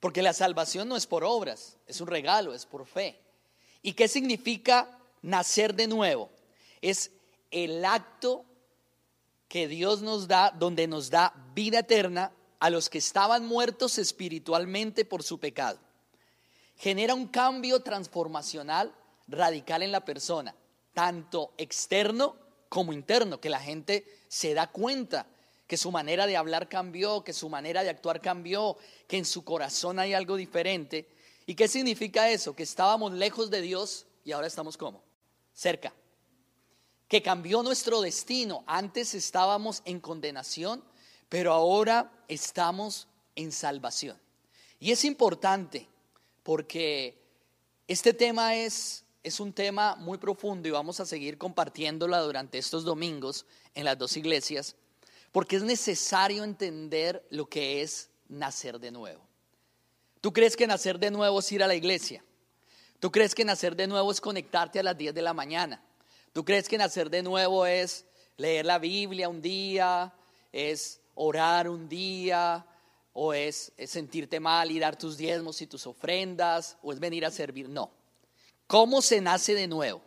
Porque 0.00 0.22
la 0.22 0.32
salvación 0.32 0.88
no 0.88 0.96
es 0.96 1.06
por 1.06 1.24
obras, 1.24 1.76
es 1.86 2.00
un 2.00 2.08
regalo, 2.08 2.54
es 2.54 2.66
por 2.66 2.86
fe. 2.86 3.18
¿Y 3.82 3.94
qué 3.94 4.08
significa 4.08 4.98
nacer 5.22 5.74
de 5.74 5.86
nuevo? 5.86 6.30
Es 6.82 7.10
el 7.50 7.84
acto 7.84 8.44
que 9.48 9.68
Dios 9.68 10.02
nos 10.02 10.28
da, 10.28 10.50
donde 10.50 10.86
nos 10.86 11.10
da 11.10 11.32
vida 11.54 11.80
eterna 11.80 12.32
a 12.58 12.70
los 12.70 12.88
que 12.88 12.98
estaban 12.98 13.46
muertos 13.46 13.98
espiritualmente 13.98 15.04
por 15.04 15.22
su 15.22 15.38
pecado. 15.38 15.78
Genera 16.76 17.14
un 17.14 17.28
cambio 17.28 17.80
transformacional 17.80 18.94
radical 19.28 19.82
en 19.82 19.92
la 19.92 20.04
persona, 20.04 20.54
tanto 20.92 21.52
externo 21.56 22.36
como 22.68 22.92
interno, 22.92 23.40
que 23.40 23.50
la 23.50 23.60
gente 23.60 24.04
se 24.28 24.54
da 24.54 24.66
cuenta 24.66 25.26
que 25.66 25.76
su 25.76 25.90
manera 25.90 26.26
de 26.26 26.36
hablar 26.36 26.68
cambió, 26.68 27.24
que 27.24 27.32
su 27.32 27.48
manera 27.48 27.82
de 27.82 27.90
actuar 27.90 28.20
cambió, 28.20 28.76
que 29.08 29.18
en 29.18 29.24
su 29.24 29.44
corazón 29.44 29.98
hay 29.98 30.14
algo 30.14 30.36
diferente 30.36 31.08
¿Y 31.46 31.54
qué 31.54 31.68
significa 31.68 32.28
eso? 32.28 32.56
Que 32.56 32.64
estábamos 32.64 33.12
lejos 33.12 33.50
de 33.50 33.60
Dios 33.60 34.06
y 34.24 34.32
ahora 34.32 34.48
estamos? 34.48 34.76
Cerca. 35.54 35.94
Que 37.06 37.22
cambió 37.22 37.62
nuestro 37.62 38.00
destino. 38.00 38.64
Antes 38.66 39.14
estábamos 39.14 39.80
en 39.84 40.00
condenación, 40.00 40.82
pero 41.28 41.52
ahora 41.52 42.10
estamos 42.26 43.06
en 43.36 43.52
salvación. 43.52 44.20
Y 44.80 44.90
es 44.90 45.04
importante 45.04 45.88
porque 46.42 47.22
este 47.86 48.12
tema 48.12 48.56
es, 48.56 49.04
es 49.22 49.38
un 49.38 49.52
tema 49.52 49.94
muy 49.94 50.18
profundo 50.18 50.66
y 50.66 50.72
vamos 50.72 50.98
a 50.98 51.06
seguir 51.06 51.38
compartiéndola 51.38 52.22
durante 52.22 52.58
estos 52.58 52.84
domingos 52.84 53.46
en 53.74 53.84
las 53.84 53.96
dos 53.96 54.16
iglesias, 54.16 54.74
porque 55.36 55.56
es 55.56 55.62
necesario 55.62 56.44
entender 56.44 57.22
lo 57.28 57.44
que 57.44 57.82
es 57.82 58.08
nacer 58.26 58.80
de 58.80 58.90
nuevo. 58.90 59.20
¿Tú 60.22 60.32
crees 60.32 60.56
que 60.56 60.66
nacer 60.66 60.98
de 60.98 61.10
nuevo 61.10 61.40
es 61.40 61.52
ir 61.52 61.62
a 61.62 61.66
la 61.66 61.74
iglesia? 61.74 62.24
¿Tú 63.00 63.12
crees 63.12 63.34
que 63.34 63.44
nacer 63.44 63.76
de 63.76 63.86
nuevo 63.86 64.10
es 64.10 64.18
conectarte 64.18 64.78
a 64.78 64.82
las 64.82 64.96
10 64.96 65.12
de 65.12 65.20
la 65.20 65.34
mañana? 65.34 65.84
¿Tú 66.32 66.42
crees 66.42 66.66
que 66.70 66.78
nacer 66.78 67.10
de 67.10 67.22
nuevo 67.22 67.66
es 67.66 68.06
leer 68.38 68.64
la 68.64 68.78
Biblia 68.78 69.28
un 69.28 69.42
día, 69.42 70.14
es 70.52 71.02
orar 71.14 71.68
un 71.68 71.86
día, 71.86 72.64
o 73.12 73.34
es, 73.34 73.72
sentirte 73.86 74.40
mal 74.40 74.70
y 74.70 74.78
dar 74.78 74.96
tus 74.96 75.18
diezmos 75.18 75.60
y 75.60 75.66
tus 75.66 75.86
ofrendas, 75.86 76.78
o 76.82 76.94
es 76.94 76.98
venir 76.98 77.26
a 77.26 77.30
servir? 77.30 77.68
No. 77.68 77.90
¿Cómo 78.66 79.02
se 79.02 79.20
nace 79.20 79.52
de 79.52 79.66
nuevo? 79.66 80.00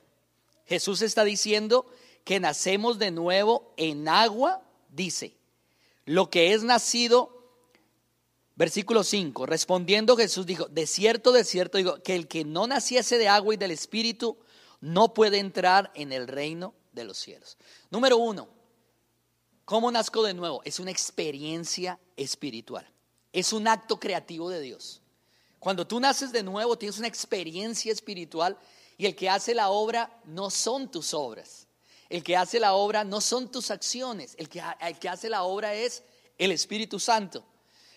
Jesús 0.66 1.04
está 1.04 1.24
diciendo 1.24 1.86
que 2.24 2.40
nacemos 2.40 2.98
de 2.98 3.12
nuevo 3.12 3.76
en 3.78 4.08
agua, 4.08 4.64
dice, 4.90 5.38
lo 6.06 6.30
que 6.30 6.54
es 6.54 6.64
nacido 6.64 7.40
Versículo 8.60 9.06
5, 9.06 9.46
respondiendo 9.46 10.18
Jesús 10.18 10.46
dijo, 10.46 10.66
de 10.66 10.86
cierto, 10.86 11.32
de 11.32 11.46
cierto 11.46 11.78
digo, 11.78 12.04
que 12.04 12.14
el 12.14 12.28
que 12.28 12.44
no 12.44 12.68
naciese 12.68 13.18
de 13.18 13.30
agua 13.30 13.54
y 13.54 13.58
del 13.58 13.72
Espíritu 13.72 14.38
no 14.82 15.14
puede 15.14 15.40
entrar 15.40 15.94
en 15.96 16.12
el 16.12 16.28
reino 16.28 16.74
de 16.92 17.06
los 17.06 17.18
cielos. 17.18 17.58
Número 17.90 18.18
uno, 18.18 18.50
¿cómo 19.64 19.90
nazco 19.90 20.24
de 20.24 20.34
nuevo? 20.34 20.62
Es 20.66 20.82
una 20.82 20.92
experiencia 20.92 22.02
espiritual, 22.18 22.86
es 23.32 23.54
un 23.54 23.66
acto 23.66 23.98
creativo 23.98 24.50
de 24.50 24.60
Dios. 24.60 25.02
Cuando 25.58 25.88
tú 25.88 26.02
naces 26.02 26.34
de 26.34 26.44
nuevo 26.44 26.78
tienes 26.78 27.00
una 27.00 27.08
experiencia 27.08 27.94
espiritual 27.94 28.58
y 28.98 29.06
el 29.06 29.16
que 29.16 29.30
hace 29.30 29.56
la 29.56 29.70
obra 29.70 30.20
no 30.26 30.50
son 30.50 30.92
tus 30.92 31.14
obras. 31.14 31.69
El 32.10 32.24
que 32.24 32.36
hace 32.36 32.60
la 32.60 32.74
obra 32.74 33.04
no 33.04 33.22
son 33.22 33.52
tus 33.52 33.72
acciones. 33.72 34.36
El 34.38 34.50
que, 34.50 34.62
el 34.82 34.98
que 34.98 35.10
hace 35.10 35.30
la 35.30 35.44
obra 35.44 35.74
es 35.74 36.04
el 36.38 36.52
Espíritu 36.52 37.00
Santo. 37.00 37.44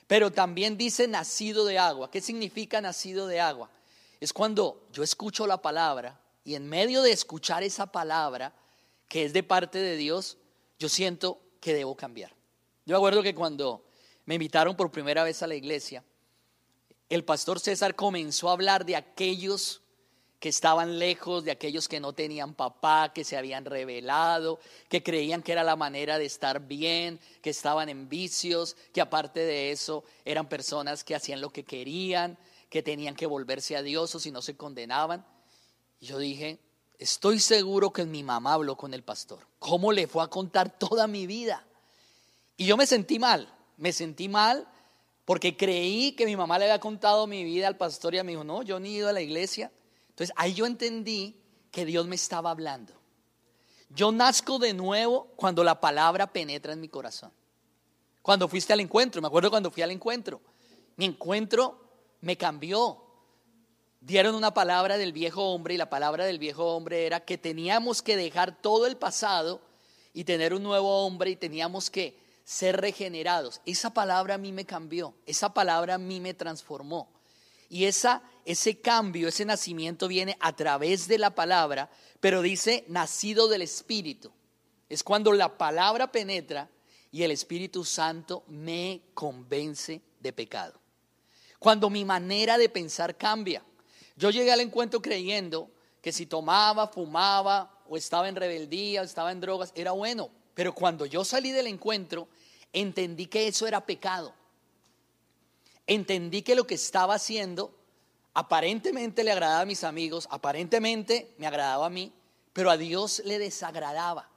Pero 0.07 0.31
también 0.31 0.77
dice 0.77 1.09
nacido 1.09 1.65
de 1.65 1.79
agua. 1.79 2.11
¿Qué 2.11 2.21
significa 2.21 2.81
nacido 2.81 3.27
de 3.27 3.41
agua? 3.41 3.71
Es 4.21 4.33
cuando 4.33 4.87
yo 4.93 5.03
escucho 5.03 5.47
la 5.47 5.63
palabra 5.63 6.21
y 6.45 6.55
en 6.55 6.69
medio 6.69 7.03
de 7.03 7.13
escuchar 7.13 7.63
esa 7.63 7.87
palabra 7.91 8.53
que 9.09 9.25
es 9.25 9.33
de 9.33 9.43
parte 9.43 9.79
de 9.79 9.97
Dios, 9.97 10.39
yo 10.79 10.89
siento 10.89 11.41
que 11.61 11.75
debo 11.75 11.97
cambiar. 11.97 12.35
Yo 12.85 12.97
acuerdo 12.97 13.23
que 13.23 13.35
cuando 13.35 13.85
me 14.25 14.35
invitaron 14.35 14.77
por 14.77 14.91
primera 14.91 15.23
vez 15.23 15.43
a 15.43 15.47
la 15.47 15.55
iglesia, 15.55 16.05
el 17.09 17.25
pastor 17.25 17.61
César 17.61 17.95
comenzó 17.95 18.49
a 18.49 18.53
hablar 18.53 18.85
de 18.87 18.97
aquellos 18.97 19.83
que 20.43 20.49
estaban 20.49 20.99
lejos 20.99 21.45
de 21.45 21.53
aquellos 21.53 21.87
que 21.87 22.01
no 22.01 22.15
tenían 22.15 22.55
papá, 22.55 23.13
que 23.15 23.23
se 23.23 23.37
habían 23.37 23.65
revelado, 23.65 24.59
que 24.89 25.01
creían 25.01 25.41
que 25.41 25.53
era 25.53 25.63
la 25.63 25.77
manera 25.77 26.19
de 26.19 26.25
estar 26.25 26.67
bien, 26.67 27.21
que 27.41 27.51
estaban 27.51 27.89
en 27.89 28.09
vicios, 28.09 28.77
que 28.93 29.01
aparte 29.01 29.39
de 29.39 29.71
eso 29.71 30.03
eran 30.25 30.49
personas 30.49 31.05
que 31.05 31.15
hacían 31.15 31.41
lo 31.41 31.51
que 31.51 31.63
querían, 31.63 32.37
que 32.69 32.83
tenían 32.83 33.15
que 33.15 33.27
volverse 33.27 33.77
a 33.77 33.83
Dios 33.83 34.17
o 34.17 34.19
si 34.19 34.33
no 34.33 34.43
se 34.43 34.57
condenaban. 34.57 35.25
Y 36.01 36.07
yo 36.07 36.19
dije, 36.19 36.59
estoy 36.99 37.39
seguro 37.39 37.93
que 37.93 38.05
mi 38.05 38.25
mamá 38.25 38.55
habló 38.55 38.77
con 38.77 38.95
el 38.95 39.05
pastor. 39.05 39.47
¿Cómo 39.61 39.93
le 39.93 40.09
fue 40.09 40.25
a 40.25 40.27
contar 40.27 40.77
toda 40.77 41.07
mi 41.07 41.29
vida? 41.29 41.65
Y 42.57 42.67
yo 42.67 42.77
me 42.77 42.87
sentí 42.87 43.21
mal, 43.21 43.49
me 43.77 43.93
sentí 43.93 44.29
mal 44.29 44.67
porque 45.25 45.57
creí 45.57 46.17
que 46.17 46.27
mi 46.27 46.35
mamá 46.35 46.59
le 46.59 46.65
había 46.65 46.81
contado 46.81 47.29
mi 47.29 47.45
vida 47.45 47.69
al 47.69 47.77
pastor 47.77 48.17
y 48.17 48.23
me 48.25 48.33
dijo, 48.33 48.43
no, 48.43 48.65
yo 48.65 48.81
ni 48.81 48.89
he 48.89 48.99
ido 48.99 49.09
a 49.09 49.13
la 49.13 49.21
iglesia. 49.21 49.71
Entonces 50.13 50.35
ahí 50.37 50.55
yo 50.55 50.67
entendí 50.67 51.37
que 51.71 51.85
Dios 51.85 52.07
me 52.07 52.15
estaba 52.15 52.51
hablando. 52.51 52.93
Yo 53.89 54.13
nazco 54.13 54.59
de 54.59 54.73
nuevo 54.73 55.33
cuando 55.37 55.65
la 55.65 55.81
palabra 55.81 56.33
penetra 56.33 56.73
en 56.73 56.81
mi 56.81 56.89
corazón. 56.89 57.33
Cuando 58.23 58.49
fuiste 58.49 58.73
al 58.73 58.81
encuentro, 58.81 59.21
me 59.21 59.29
acuerdo 59.29 59.51
cuando 59.51 59.71
fui 59.71 59.83
al 59.83 59.91
encuentro. 59.91 60.41
Mi 60.97 61.07
encuentro 61.07 61.81
me 62.21 62.37
cambió. 62.37 63.03
Dieron 64.01 64.35
una 64.35 64.55
palabra 64.55 64.99
del 64.99 65.13
viejo 65.13 65.53
hombre 65.53 65.75
y 65.75 65.77
la 65.77 65.91
palabra 65.91 66.25
del 66.25 66.39
viejo 66.39 66.75
hombre 66.75 67.07
era 67.07 67.21
que 67.21 67.39
teníamos 67.39 68.03
que 68.03 68.17
dejar 68.17 68.61
todo 68.61 68.87
el 68.87 68.97
pasado 68.97 69.61
y 70.13 70.25
tener 70.25 70.55
un 70.55 70.63
nuevo 70.63 71.05
hombre 71.05 71.31
y 71.31 71.37
teníamos 71.37 71.91
que 71.91 72.19
ser 72.45 72.81
regenerados. 72.81 73.61
Esa 73.65 73.95
palabra 73.95 74.35
a 74.35 74.39
mí 74.39 74.53
me 74.53 74.65
cambió, 74.65 75.15
esa 75.27 75.55
palabra 75.55 75.95
a 75.95 75.99
mí 75.99 76.21
me 76.21 76.35
transformó. 76.35 77.09
Y 77.69 77.85
esa, 77.85 78.23
ese 78.45 78.81
cambio, 78.81 79.29
ese 79.29 79.45
nacimiento 79.45 80.09
viene 80.09 80.37
a 80.41 80.55
través 80.55 81.09
de 81.09 81.19
la 81.19 81.35
palabra, 81.35 81.91
pero 82.21 82.43
dice 82.43 82.85
nacido 82.89 83.49
del 83.49 83.63
Espíritu. 83.63 84.33
Es 84.89 85.03
cuando 85.03 85.33
la 85.33 85.57
palabra 85.57 86.13
penetra 86.13 86.69
y 87.11 87.23
el 87.23 87.31
Espíritu 87.31 87.85
Santo 87.85 88.45
me 88.49 89.03
convence 89.15 90.01
de 90.21 90.33
pecado. 90.33 90.81
Cuando 91.59 91.91
mi 91.91 92.05
manera 92.05 92.59
de 92.59 92.69
pensar 92.69 93.17
cambia. 93.17 93.65
Yo 94.17 94.31
llegué 94.31 94.53
al 94.53 94.61
encuentro 94.61 95.01
creyendo 95.01 95.71
que 96.01 96.13
si 96.13 96.27
tomaba, 96.27 96.89
fumaba 96.89 97.83
o 97.89 97.97
estaba 97.97 98.29
en 98.29 98.37
rebeldía 98.37 99.03
o 99.03 99.05
estaba 99.05 99.33
en 99.33 99.41
drogas, 99.41 99.73
era 99.75 99.93
bueno. 99.93 100.31
Pero 100.55 100.75
cuando 100.75 101.07
yo 101.07 101.25
salí 101.25 101.51
del 101.51 101.67
encuentro, 101.67 102.29
entendí 102.73 103.27
que 103.27 103.49
eso 103.49 103.67
era 103.67 103.87
pecado 103.87 104.35
entendí 105.87 106.43
que 106.43 106.55
lo 106.55 106.67
que 106.67 106.75
estaba 106.75 107.15
haciendo 107.15 107.75
aparentemente 108.35 109.25
le 109.25 109.33
agradaba 109.33 109.61
a 109.61 109.67
mis 109.67 109.85
amigos, 109.85 110.27
aparentemente 110.31 111.35
me 111.39 111.47
agradaba 111.47 111.87
a 111.87 111.91
mí, 111.91 112.13
pero 112.53 112.71
a 112.71 112.77
Dios 112.77 113.23
le 113.25 113.39
desagradaba. 113.39 114.29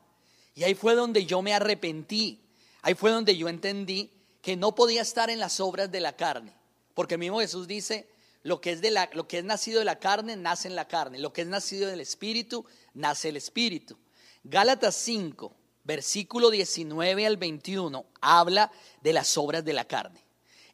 Y 0.54 0.64
ahí 0.64 0.76
fue 0.76 0.96
donde 0.96 1.26
yo 1.26 1.42
me 1.42 1.54
arrepentí, 1.54 2.42
ahí 2.82 2.94
fue 2.94 3.12
donde 3.12 3.36
yo 3.38 3.50
entendí 3.50 4.12
que 4.42 4.56
no 4.56 4.76
podía 4.76 5.02
estar 5.02 5.30
en 5.30 5.40
las 5.40 5.60
obras 5.60 5.92
de 5.92 6.00
la 6.00 6.16
carne, 6.16 6.54
porque 6.94 7.18
mismo 7.18 7.40
Jesús 7.40 7.68
dice, 7.68 8.08
lo 8.44 8.62
que 8.62 8.72
es, 8.72 8.82
de 8.82 8.92
la, 8.92 9.10
lo 9.14 9.28
que 9.28 9.40
es 9.40 9.44
nacido 9.44 9.80
de 9.80 9.86
la 9.86 10.00
carne, 10.00 10.36
nace 10.36 10.68
en 10.68 10.76
la 10.76 10.88
carne, 10.88 11.20
lo 11.20 11.34
que 11.34 11.42
es 11.42 11.48
nacido 11.48 11.90
del 11.90 12.00
Espíritu, 12.00 12.66
nace 12.94 13.30
el 13.30 13.38
Espíritu. 13.38 13.98
Gálatas 14.44 14.96
5, 14.96 15.52
versículo 15.84 16.52
19 16.52 17.26
al 17.26 17.38
21, 17.38 18.06
habla 18.22 18.72
de 19.02 19.14
las 19.14 19.38
obras 19.38 19.66
de 19.66 19.74
la 19.74 19.86
carne 19.86 20.26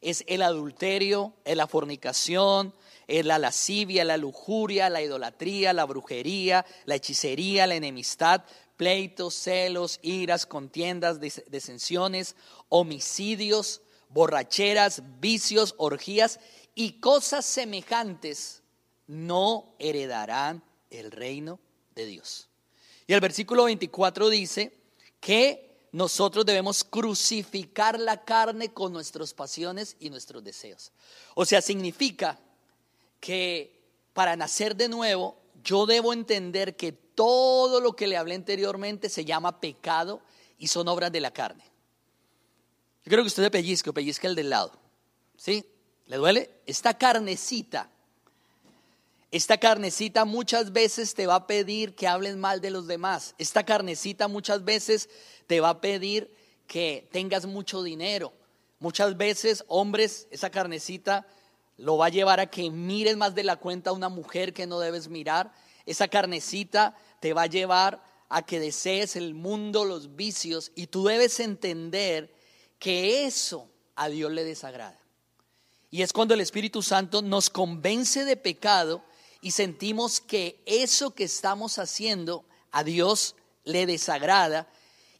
es 0.02 0.24
el 0.26 0.42
adulterio, 0.42 1.32
es 1.44 1.56
la 1.56 1.68
fornicación, 1.68 2.74
es 3.12 3.26
la 3.26 3.38
lascivia, 3.38 4.06
la 4.06 4.16
lujuria, 4.16 4.88
la 4.88 5.02
idolatría, 5.02 5.74
la 5.74 5.84
brujería, 5.84 6.64
la 6.86 6.94
hechicería, 6.94 7.66
la 7.66 7.74
enemistad, 7.74 8.42
pleitos, 8.78 9.34
celos, 9.34 9.98
iras, 10.00 10.46
contiendas, 10.46 11.20
desensiones, 11.20 12.36
homicidios, 12.70 13.82
borracheras, 14.08 15.02
vicios, 15.20 15.74
orgías 15.76 16.40
y 16.74 17.00
cosas 17.00 17.44
semejantes 17.44 18.62
no 19.06 19.74
heredarán 19.78 20.62
el 20.88 21.10
reino 21.10 21.60
de 21.94 22.06
Dios. 22.06 22.48
Y 23.06 23.12
el 23.12 23.20
versículo 23.20 23.64
24 23.64 24.30
dice 24.30 24.74
que 25.20 25.86
nosotros 25.92 26.46
debemos 26.46 26.82
crucificar 26.82 28.00
la 28.00 28.24
carne 28.24 28.72
con 28.72 28.94
nuestras 28.94 29.34
pasiones 29.34 29.96
y 30.00 30.08
nuestros 30.08 30.42
deseos. 30.42 30.92
O 31.34 31.44
sea, 31.44 31.60
significa 31.60 32.40
que 33.22 33.80
para 34.12 34.34
nacer 34.34 34.74
de 34.74 34.88
nuevo, 34.88 35.38
yo 35.62 35.86
debo 35.86 36.12
entender 36.12 36.74
que 36.74 36.90
todo 36.90 37.80
lo 37.80 37.94
que 37.94 38.08
le 38.08 38.16
hablé 38.16 38.34
anteriormente 38.34 39.08
se 39.08 39.24
llama 39.24 39.60
pecado 39.60 40.20
y 40.58 40.66
son 40.66 40.88
obras 40.88 41.12
de 41.12 41.20
la 41.20 41.30
carne. 41.30 41.62
Yo 43.04 43.10
creo 43.10 43.22
que 43.22 43.28
usted 43.28 43.44
de 43.44 43.50
pellizque 43.52 43.90
o 43.90 43.94
pellizca 43.94 44.26
el 44.26 44.34
del 44.34 44.50
lado. 44.50 44.72
¿Sí? 45.36 45.64
¿Le 46.06 46.16
duele? 46.16 46.50
Esta 46.66 46.98
carnecita 46.98 47.88
esta 49.32 49.56
carnecita 49.56 50.26
muchas 50.26 50.74
veces 50.74 51.14
te 51.14 51.26
va 51.26 51.36
a 51.36 51.46
pedir 51.46 51.94
que 51.94 52.06
hables 52.06 52.36
mal 52.36 52.60
de 52.60 52.70
los 52.70 52.86
demás. 52.86 53.34
Esta 53.38 53.64
carnecita 53.64 54.28
muchas 54.28 54.62
veces 54.62 55.08
te 55.46 55.60
va 55.60 55.70
a 55.70 55.80
pedir 55.80 56.30
que 56.66 57.08
tengas 57.10 57.46
mucho 57.46 57.82
dinero. 57.82 58.34
Muchas 58.78 59.16
veces, 59.16 59.64
hombres, 59.68 60.28
esa 60.30 60.50
carnecita 60.50 61.26
lo 61.82 61.96
va 61.96 62.06
a 62.06 62.10
llevar 62.10 62.38
a 62.38 62.46
que 62.46 62.70
mires 62.70 63.16
más 63.16 63.34
de 63.34 63.42
la 63.42 63.56
cuenta 63.56 63.90
a 63.90 63.92
una 63.92 64.08
mujer 64.08 64.54
que 64.54 64.68
no 64.68 64.78
debes 64.78 65.08
mirar. 65.08 65.52
Esa 65.84 66.06
carnecita 66.06 66.96
te 67.18 67.32
va 67.32 67.42
a 67.42 67.46
llevar 67.46 68.04
a 68.28 68.42
que 68.42 68.60
desees 68.60 69.16
el 69.16 69.34
mundo, 69.34 69.84
los 69.84 70.14
vicios, 70.14 70.70
y 70.76 70.86
tú 70.86 71.04
debes 71.04 71.40
entender 71.40 72.32
que 72.78 73.26
eso 73.26 73.68
a 73.96 74.08
Dios 74.08 74.30
le 74.30 74.44
desagrada. 74.44 75.00
Y 75.90 76.02
es 76.02 76.12
cuando 76.12 76.34
el 76.34 76.40
Espíritu 76.40 76.82
Santo 76.82 77.20
nos 77.20 77.50
convence 77.50 78.24
de 78.24 78.36
pecado 78.36 79.04
y 79.40 79.50
sentimos 79.50 80.20
que 80.20 80.62
eso 80.66 81.16
que 81.16 81.24
estamos 81.24 81.80
haciendo 81.80 82.44
a 82.70 82.84
Dios 82.84 83.34
le 83.64 83.86
desagrada 83.86 84.68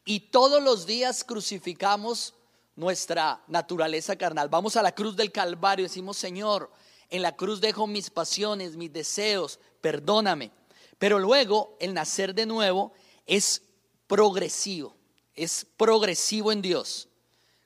y 0.04 0.30
todos 0.30 0.62
los 0.62 0.86
días 0.86 1.24
crucificamos 1.24 2.34
nuestra 2.76 3.42
naturaleza 3.48 4.16
carnal. 4.16 4.48
Vamos 4.48 4.76
a 4.76 4.82
la 4.82 4.94
cruz 4.94 5.16
del 5.16 5.32
Calvario 5.32 5.84
decimos, 5.84 6.16
Señor, 6.16 6.70
en 7.08 7.22
la 7.22 7.36
cruz 7.36 7.60
dejo 7.60 7.86
mis 7.86 8.10
pasiones, 8.10 8.76
mis 8.76 8.92
deseos, 8.92 9.58
perdóname. 9.80 10.50
Pero 10.98 11.18
luego 11.18 11.76
el 11.80 11.94
nacer 11.94 12.34
de 12.34 12.46
nuevo 12.46 12.92
es 13.26 13.62
progresivo, 14.06 14.96
es 15.34 15.66
progresivo 15.76 16.52
en 16.52 16.62
Dios. 16.62 17.08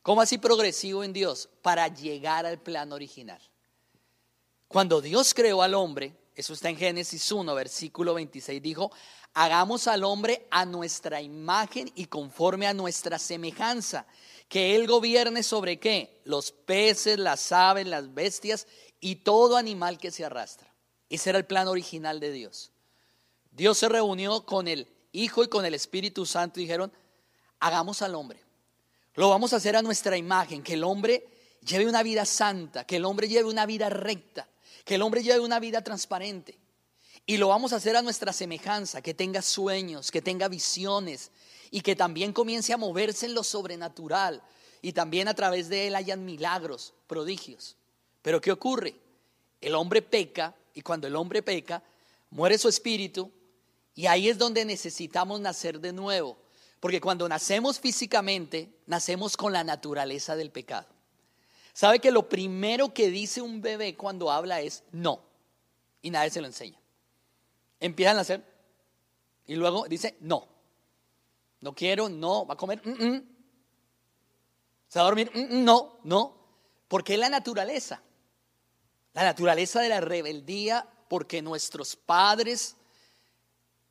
¿Cómo 0.03 0.21
así 0.21 0.39
progresivo 0.39 1.05
en 1.05 1.13
Dios? 1.13 1.49
Para 1.63 1.89
llegar 1.89 2.47
al 2.47 2.59
plan 2.59 2.93
original. 2.93 3.41
Cuando 4.69 5.01
Dios 5.01 5.35
creó 5.35 5.63
al 5.63 5.75
hombre, 5.75 6.17
eso 6.35 6.53
está 6.53 6.69
en 6.69 6.77
Génesis 6.77 7.31
1, 7.31 7.55
versículo 7.55 8.15
26, 8.15 8.61
dijo, 8.61 8.93
hagamos 9.35 9.87
al 9.87 10.05
hombre 10.05 10.47
a 10.51 10.65
nuestra 10.65 11.21
imagen 11.21 11.91
y 11.95 12.07
conforme 12.07 12.67
a 12.67 12.75
nuestra 12.75 13.19
semejanza, 13.19 14.07
que 14.49 14.77
él 14.77 14.87
gobierne 14.87 15.43
sobre 15.43 15.79
qué? 15.79 16.21
Los 16.25 16.53
peces, 16.53 17.19
las 17.19 17.51
aves, 17.53 17.87
las 17.87 18.15
bestias 18.15 18.67
y 19.01 19.17
todo 19.17 19.57
animal 19.57 19.99
que 19.99 20.11
se 20.11 20.25
arrastra. 20.25 20.73
Ese 21.09 21.31
era 21.31 21.39
el 21.39 21.47
plan 21.47 21.69
original 21.69 22.21
de 22.21 22.33
Dios. 22.33 22.71
Dios 23.51 23.79
se 23.79 23.89
reunió 23.89 24.45
con 24.45 24.69
el 24.69 24.89
Hijo 25.13 25.43
y 25.43 25.49
con 25.49 25.65
el 25.65 25.73
Espíritu 25.73 26.27
Santo 26.27 26.61
y 26.61 26.65
dijeron, 26.65 26.93
hagamos 27.59 28.03
al 28.03 28.15
hombre. 28.15 28.39
Lo 29.15 29.31
vamos 29.31 29.53
a 29.53 29.57
hacer 29.57 29.75
a 29.75 29.83
nuestra 29.83 30.17
imagen, 30.19 30.63
que 30.63 30.75
el 30.75 30.85
hombre 30.85 31.27
lleve 31.63 31.87
una 31.87 32.03
vida 32.03 32.27
santa, 32.27 32.85
que 32.85 32.97
el 32.97 33.07
hombre 33.07 33.29
lleve 33.29 33.49
una 33.49 33.65
vida 33.65 33.89
recta, 33.89 34.47
que 34.85 34.97
el 34.97 35.03
hombre 35.03 35.23
lleve 35.23 35.41
una 35.41 35.59
vida 35.59 35.83
transparente. 35.83 36.59
Y 37.25 37.39
lo 37.39 37.49
vamos 37.49 37.73
a 37.73 37.77
hacer 37.77 37.97
a 37.97 38.03
nuestra 38.03 38.33
semejanza, 38.33 39.01
que 39.01 39.15
tenga 39.15 39.41
sueños, 39.41 40.11
que 40.11 40.21
tenga 40.21 40.49
visiones 40.49 41.33
y 41.71 41.81
que 41.81 41.97
también 41.97 42.33
comience 42.33 42.73
a 42.73 42.77
moverse 42.77 43.27
en 43.27 43.35
lo 43.35 43.43
sobrenatural 43.43 44.43
y 44.83 44.93
también 44.93 45.29
a 45.29 45.35
través 45.35 45.69
de 45.69 45.89
él 45.89 45.95
hayan 45.95 46.25
milagros, 46.25 46.95
prodigios. 47.07 47.77
Pero 48.23 48.41
¿qué 48.41 48.53
ocurre? 48.53 48.95
El 49.61 49.75
hombre 49.75 50.03
peca 50.03 50.55
y 50.75 50.83
cuando 50.83 51.07
el 51.07 51.17
hombre 51.17 51.43
peca, 51.43 51.83
muere 52.31 52.59
su 52.59 52.69
espíritu 52.69 53.31
y 53.95 54.07
ahí 54.07 54.29
es 54.29 54.39
donde 54.39 54.65
necesitamos 54.65 55.41
nacer 55.41 55.81
de 55.81 55.93
nuevo. 55.93 56.37
Porque 56.81 57.01
cuando 57.01 57.29
nacemos 57.29 57.81
físicamente, 57.81 58.69
nacemos 58.87 59.37
con 59.37 59.53
la 59.53 59.65
naturaleza 59.65 60.37
del 60.37 60.51
pecado. 60.51 60.87
¿Sabe 61.73 61.99
que 61.99 62.11
lo 62.11 62.29
primero 62.29 62.93
que 62.93 63.11
dice 63.11 63.41
un 63.41 63.61
bebé 63.61 63.97
cuando 63.97 64.31
habla 64.31 64.61
es 64.61 64.83
no? 64.93 65.21
Y 66.03 66.11
nadie 66.11 66.31
se 66.31 66.41
lo 66.41 66.47
enseña. 66.47 66.79
Empiezan 67.81 68.19
a 68.19 68.21
hacer 68.21 68.43
y 69.47 69.57
luego 69.57 69.87
dice 69.89 70.17
no. 70.21 70.56
No 71.67 71.75
quiero, 71.75 72.09
no, 72.09 72.47
va 72.47 72.55
a 72.55 72.57
comer, 72.57 72.81
mm, 72.85 72.91
mm. 72.91 73.23
se 74.87 75.01
va 75.01 75.03
a 75.03 75.09
dormir, 75.09 75.33
mm, 75.35 75.65
no, 75.65 75.99
no. 76.05 76.37
Porque 76.87 77.15
es 77.15 77.19
la 77.19 77.29
naturaleza. 77.29 78.01
La 79.13 79.25
naturaleza 79.25 79.81
de 79.81 79.89
la 79.89 80.01
rebeldía, 80.01 80.89
porque 81.09 81.43
nuestros 81.43 81.97
padres 81.97 82.77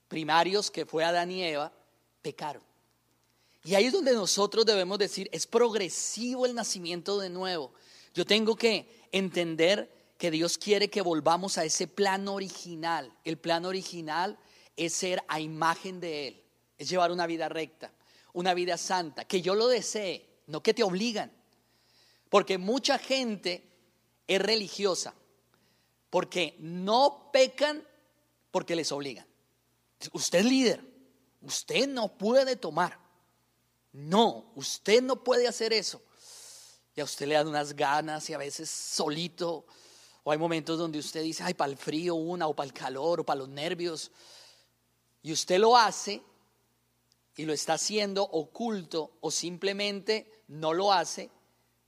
primarios, 0.08 0.72
que 0.72 0.86
fue 0.86 1.04
Adán 1.04 1.32
y 1.32 1.44
Eva, 1.44 1.74
pecaron. 2.22 2.64
Y 3.66 3.76
ahí 3.76 3.88
es 3.88 3.92
donde 3.92 4.14
nosotros 4.14 4.66
debemos 4.66 4.98
decir, 4.98 5.28
es 5.34 5.46
progresivo 5.46 6.46
el 6.46 6.56
nacimiento 6.56 7.20
de 7.20 7.30
nuevo. 7.30 7.74
Yo 8.14 8.26
tengo 8.26 8.56
que 8.56 9.06
entender 9.12 10.14
que 10.18 10.32
Dios 10.32 10.58
quiere 10.58 10.90
que 10.90 11.02
volvamos 11.02 11.58
a 11.58 11.66
ese 11.66 11.90
plan 11.90 12.30
original. 12.30 13.12
El 13.26 13.38
plan 13.38 13.66
original 13.66 14.40
es 14.78 14.94
ser 14.94 15.22
a 15.28 15.42
imagen 15.42 16.00
de 16.00 16.30
Él, 16.30 16.45
es 16.78 16.90
llevar 16.90 17.12
una 17.12 17.28
vida 17.28 17.50
recta, 17.50 17.92
una 18.34 18.54
vida 18.54 18.78
santa, 18.78 19.26
que 19.26 19.42
yo 19.42 19.56
lo 19.56 19.68
desee, 19.68 20.26
no 20.48 20.62
que 20.62 20.74
te 20.74 20.84
obligan. 20.84 21.32
Porque 22.30 22.58
mucha 22.58 22.98
gente 22.98 23.64
es 24.28 24.42
religiosa, 24.42 25.14
porque 26.10 26.56
no 26.60 27.30
pecan 27.32 27.86
porque 28.52 28.76
les 28.76 28.92
obligan. 28.92 29.26
Usted 30.14 30.40
es 30.40 30.46
líder, 30.46 30.82
usted 31.42 31.88
no 31.88 32.18
puede 32.18 32.56
tomar. 32.56 33.00
No, 33.92 34.52
usted 34.56 35.02
no 35.02 35.24
puede 35.24 35.48
hacer 35.48 35.72
eso. 35.72 36.02
Y 36.96 37.02
a 37.02 37.06
usted 37.06 37.28
le 37.28 37.36
dan 37.36 37.48
unas 37.48 37.76
ganas 37.76 38.30
y 38.30 38.34
a 38.34 38.38
veces 38.38 38.70
solito 38.70 39.66
o 40.28 40.32
hay 40.32 40.40
momentos 40.40 40.80
donde 40.80 40.98
usted 40.98 41.22
dice, 41.22 41.44
ay, 41.44 41.54
para 41.54 41.72
el 41.72 41.78
frío 41.78 42.16
una, 42.16 42.48
o 42.48 42.56
para 42.56 42.66
el 42.66 42.74
calor, 42.74 43.20
o 43.20 43.24
para 43.24 43.38
los 43.38 43.48
nervios. 43.48 44.12
Y 45.22 45.32
usted 45.32 45.60
lo 45.60 45.78
hace 45.78 46.20
y 47.36 47.46
lo 47.46 47.54
está 47.54 47.74
haciendo 47.74 48.24
oculto 48.24 49.12
o 49.22 49.32
simplemente 49.32 50.44
no 50.48 50.74
lo 50.74 50.94
hace. 50.94 51.30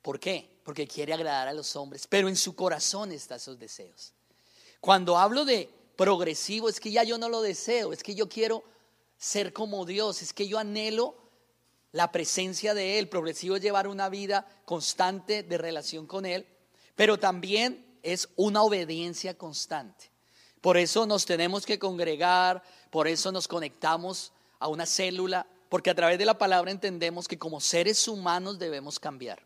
¿Por 0.02 0.20
qué? 0.20 0.60
Porque 0.64 0.88
quiere 0.88 1.14
agradar 1.14 1.48
a 1.48 1.54
los 1.54 1.76
hombres. 1.76 2.08
Pero 2.08 2.28
en 2.28 2.36
su 2.36 2.56
corazón 2.56 3.12
están 3.12 3.38
esos 3.38 3.58
deseos. 3.58 4.14
Cuando 4.82 5.18
hablo 5.18 5.46
de 5.46 5.70
progresivo, 5.96 6.70
es 6.70 6.80
que 6.80 6.92
ya 6.92 7.04
yo 7.04 7.18
no 7.18 7.30
lo 7.30 7.42
deseo, 7.42 7.94
es 7.94 8.04
que 8.04 8.16
yo 8.16 8.30
quiero 8.30 8.64
ser 9.18 9.54
como 9.54 9.86
Dios, 9.86 10.22
es 10.22 10.34
que 10.34 10.48
yo 10.48 10.60
anhelo 10.60 11.16
la 11.92 12.12
presencia 12.12 12.74
de 12.74 13.00
Él. 13.00 13.10
Progresivo 13.10 13.56
es 13.56 13.62
llevar 13.62 13.88
una 13.88 14.10
vida 14.10 14.46
constante 14.66 15.44
de 15.44 15.58
relación 15.58 16.06
con 16.06 16.26
Él, 16.26 16.46
pero 16.96 17.18
también 17.18 18.00
es 18.04 18.30
una 18.36 18.64
obediencia 18.64 19.38
constante. 19.38 20.12
Por 20.62 20.78
eso 20.78 21.06
nos 21.06 21.26
tenemos 21.26 21.66
que 21.66 21.80
congregar, 21.80 22.64
por 22.90 23.08
eso 23.08 23.32
nos 23.32 23.48
conectamos 23.48 24.32
a 24.60 24.68
una 24.68 24.86
célula, 24.86 25.48
porque 25.70 25.90
a 25.90 25.96
través 25.96 26.18
de 26.18 26.26
la 26.26 26.38
palabra 26.38 26.72
entendemos 26.72 27.28
que 27.28 27.38
como 27.38 27.60
seres 27.60 28.08
humanos 28.08 28.60
debemos 28.60 29.00
cambiar. 29.00 29.42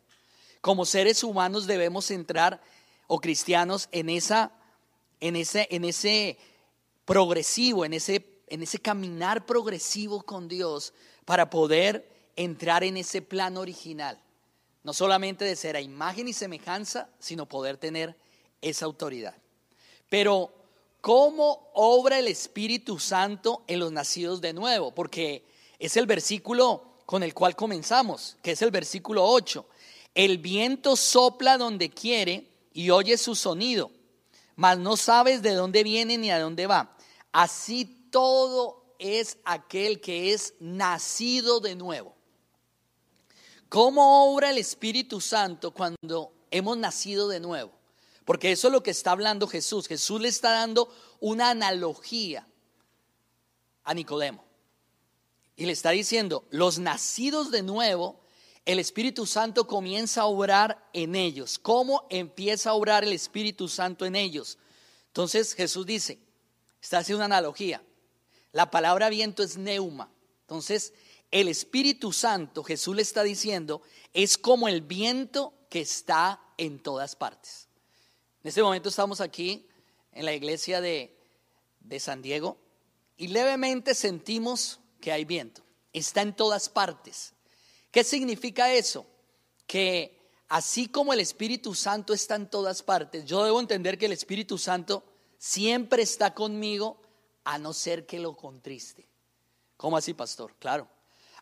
Como 0.62 0.86
seres 0.86 1.24
humanos 1.24 1.68
debemos 1.68 2.12
entrar, 2.12 2.62
o 3.08 3.20
cristianos, 3.20 3.90
en, 3.92 4.10
esa, 4.10 4.52
en, 5.20 5.36
ese, 5.36 5.68
en 5.72 5.86
ese 5.86 6.38
progresivo, 7.06 7.84
en 7.84 7.94
ese, 7.94 8.26
en 8.48 8.62
ese 8.62 8.80
caminar 8.80 9.46
progresivo 9.46 10.22
con 10.22 10.48
Dios 10.48 10.94
para 11.26 11.50
poder 11.50 12.10
entrar 12.36 12.84
en 12.84 12.98
ese 12.98 13.22
plan 13.22 13.58
original. 13.58 14.22
No 14.84 14.94
solamente 14.94 15.46
de 15.46 15.56
ser 15.56 15.76
a 15.76 15.82
imagen 15.82 16.28
y 16.28 16.34
semejanza, 16.34 17.10
sino 17.20 17.48
poder 17.48 17.78
tener 17.78 18.16
esa 18.62 18.86
autoridad. 18.86 19.36
Pero, 20.10 20.54
¿cómo 21.02 21.72
obra 21.74 22.20
el 22.20 22.28
Espíritu 22.28 23.00
Santo 23.00 23.64
en 23.68 23.80
los 23.80 23.92
nacidos 23.92 24.40
de 24.40 24.54
nuevo? 24.54 24.94
Porque 24.94 25.46
es 25.80 25.98
el 25.98 26.06
versículo 26.06 26.92
con 27.06 27.24
el 27.24 27.34
cual 27.34 27.56
comenzamos, 27.56 28.38
que 28.42 28.52
es 28.52 28.62
el 28.62 28.72
versículo 28.72 29.26
8. 29.26 29.66
El 30.16 30.38
viento 30.38 30.96
sopla 30.96 31.58
donde 31.58 31.90
quiere 31.90 32.48
y 32.74 32.90
oye 32.92 33.18
su 33.18 33.36
sonido, 33.36 33.92
mas 34.56 34.78
no 34.78 34.96
sabes 34.96 35.42
de 35.42 35.54
dónde 35.54 35.84
viene 35.84 36.18
ni 36.18 36.32
a 36.32 36.40
dónde 36.40 36.68
va. 36.68 36.96
Así 37.32 38.08
todo 38.12 38.96
es 39.00 39.38
aquel 39.44 40.00
que 40.00 40.34
es 40.34 40.54
nacido 40.60 41.60
de 41.60 41.76
nuevo. 41.76 42.16
¿Cómo 43.68 44.32
obra 44.32 44.52
el 44.52 44.58
Espíritu 44.58 45.22
Santo 45.22 45.72
cuando 45.72 46.34
hemos 46.52 46.78
nacido 46.78 47.28
de 47.30 47.40
nuevo? 47.40 47.72
Porque 48.26 48.52
eso 48.52 48.68
es 48.68 48.74
lo 48.74 48.84
que 48.84 48.92
está 48.92 49.12
hablando 49.12 49.48
Jesús. 49.48 49.88
Jesús 49.88 50.22
le 50.22 50.28
está 50.28 50.52
dando 50.52 50.94
una 51.20 51.50
analogía 51.50 52.48
a 53.84 53.94
Nicodemo. 53.94 54.46
Y 55.56 55.66
le 55.66 55.74
está 55.74 55.92
diciendo, 55.92 56.46
los 56.50 56.80
nacidos 56.80 57.52
de 57.52 57.64
nuevo, 57.64 58.22
el 58.66 58.80
Espíritu 58.80 59.26
Santo 59.26 59.68
comienza 59.68 60.22
a 60.22 60.26
obrar 60.26 60.88
en 60.94 61.16
ellos. 61.16 61.60
¿Cómo 61.60 62.06
empieza 62.10 62.72
a 62.72 62.74
obrar 62.74 63.04
el 63.04 63.14
Espíritu 63.14 63.68
Santo 63.68 64.06
en 64.06 64.16
ellos? 64.16 64.58
Entonces 65.08 65.54
Jesús 65.54 65.86
dice, 65.86 66.20
está 66.82 67.00
haciendo 67.00 67.26
una 67.26 67.38
analogía. 67.38 67.84
La 68.52 68.70
palabra 68.70 69.10
viento 69.10 69.44
es 69.44 69.58
neuma. 69.58 70.12
Entonces, 70.42 70.94
el 71.32 71.48
Espíritu 71.48 72.12
Santo, 72.12 72.64
Jesús 72.64 72.96
le 72.96 73.02
está 73.02 73.24
diciendo, 73.24 73.82
es 74.14 74.38
como 74.38 74.68
el 74.68 74.82
viento 74.82 75.54
que 75.70 75.82
está 75.82 76.42
en 76.58 76.80
todas 76.80 77.16
partes. 77.16 77.70
En 78.44 78.48
este 78.48 78.64
momento 78.64 78.90
estamos 78.90 79.22
aquí 79.22 79.68
en 80.14 80.26
la 80.26 80.34
iglesia 80.34 80.82
de, 80.82 81.16
San 82.00 82.24
Diego 82.24 82.58
y 83.18 83.28
levemente 83.28 83.94
sentimos 83.94 84.80
que 85.00 85.12
hay 85.12 85.26
viento. 85.26 85.62
Está 85.94 86.22
en 86.22 86.36
todas 86.36 86.68
partes. 86.68 87.34
¿Qué 87.92 88.04
significa 88.04 88.74
eso? 88.74 89.06
Que 89.68 90.20
así 90.48 90.88
como 90.88 91.14
el 91.14 91.20
Espíritu 91.20 91.76
Santo 91.76 92.14
está 92.14 92.36
en 92.36 92.50
todas 92.50 92.82
partes, 92.82 93.26
yo 93.26 93.44
debo 93.44 93.60
entender 93.60 94.00
que 94.00 94.08
el 94.08 94.14
Espíritu 94.14 94.58
Santo 94.58 95.04
siempre 95.38 96.02
está 96.02 96.34
conmigo 96.34 97.00
a 97.44 97.60
no 97.60 97.74
ser 97.74 98.08
que 98.08 98.20
lo 98.20 98.36
contriste. 98.36 99.08
¿Cómo 99.78 99.98
así, 99.98 100.16
pastor? 100.16 100.56
Claro. 100.58 100.88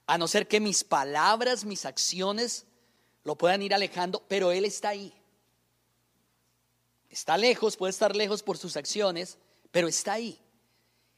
A 0.06 0.18
no 0.18 0.28
ser 0.28 0.50
que 0.50 0.60
mis 0.60 0.84
palabras, 0.84 1.64
mis 1.64 1.86
acciones 1.86 2.66
lo 3.24 3.38
puedan 3.38 3.62
ir 3.62 3.74
alejando, 3.74 4.24
pero 4.28 4.52
Él 4.52 4.66
está 4.66 4.90
ahí. 4.90 5.14
Está 7.10 7.38
lejos, 7.38 7.76
puede 7.76 7.92
estar 7.92 8.16
lejos 8.16 8.44
por 8.44 8.58
sus 8.58 8.78
acciones, 8.78 9.38
pero 9.72 9.88
está 9.88 10.14
ahí. 10.14 10.40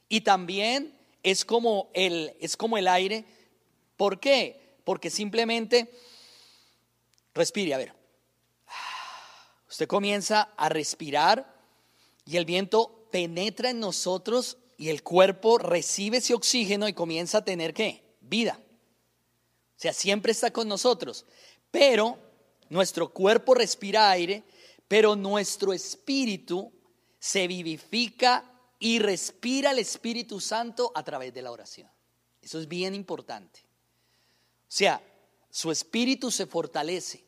Y 0.08 0.22
también 0.22 0.96
es 1.22 1.44
como 1.44 1.90
el, 1.94 2.34
es 2.40 2.56
como 2.56 2.78
el 2.78 2.88
aire. 2.88 3.24
¿Por 3.96 4.20
qué? 4.20 4.76
Porque 4.84 5.10
simplemente 5.10 5.90
respire, 7.34 7.74
a 7.74 7.78
ver. 7.78 7.94
Usted 9.68 9.86
comienza 9.86 10.52
a 10.56 10.68
respirar 10.68 11.50
y 12.26 12.36
el 12.36 12.44
viento 12.44 13.06
penetra 13.10 13.70
en 13.70 13.80
nosotros 13.80 14.58
y 14.76 14.88
el 14.88 15.02
cuerpo 15.02 15.58
recibe 15.58 16.18
ese 16.18 16.34
oxígeno 16.34 16.88
y 16.88 16.92
comienza 16.92 17.38
a 17.38 17.44
tener 17.44 17.72
qué? 17.72 18.02
Vida. 18.20 18.58
O 18.58 19.80
sea, 19.82 19.92
siempre 19.92 20.32
está 20.32 20.52
con 20.52 20.68
nosotros. 20.68 21.24
Pero 21.70 22.18
nuestro 22.68 23.12
cuerpo 23.12 23.54
respira 23.54 24.10
aire 24.10 24.42
pero 24.92 25.16
nuestro 25.16 25.72
espíritu 25.72 26.70
se 27.18 27.46
vivifica 27.46 28.44
y 28.78 28.98
respira 28.98 29.70
el 29.70 29.78
Espíritu 29.78 30.38
Santo 30.38 30.92
a 30.94 31.02
través 31.02 31.32
de 31.32 31.40
la 31.40 31.50
oración. 31.50 31.88
Eso 32.42 32.60
es 32.60 32.68
bien 32.68 32.94
importante. 32.94 33.60
O 33.60 33.64
sea, 34.68 35.02
su 35.48 35.70
espíritu 35.70 36.30
se 36.30 36.44
fortalece, 36.44 37.24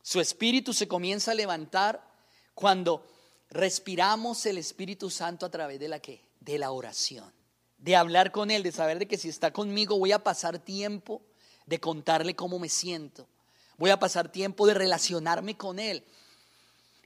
su 0.00 0.18
espíritu 0.18 0.72
se 0.72 0.88
comienza 0.88 1.32
a 1.32 1.34
levantar 1.34 2.02
cuando 2.54 3.06
respiramos 3.50 4.46
el 4.46 4.56
Espíritu 4.56 5.10
Santo 5.10 5.44
a 5.44 5.50
través 5.50 5.78
de 5.78 5.88
la 5.88 6.00
que? 6.00 6.24
De 6.40 6.56
la 6.56 6.70
oración, 6.70 7.30
de 7.76 7.96
hablar 7.96 8.32
con 8.32 8.50
Él, 8.50 8.62
de 8.62 8.72
saber 8.72 8.98
de 8.98 9.06
que 9.06 9.18
si 9.18 9.28
está 9.28 9.52
conmigo 9.52 9.98
voy 9.98 10.12
a 10.12 10.24
pasar 10.24 10.58
tiempo 10.58 11.20
de 11.66 11.80
contarle 11.80 12.34
cómo 12.34 12.58
me 12.58 12.70
siento, 12.70 13.28
voy 13.76 13.90
a 13.90 13.98
pasar 13.98 14.32
tiempo 14.32 14.66
de 14.66 14.72
relacionarme 14.72 15.54
con 15.54 15.80
Él. 15.80 16.02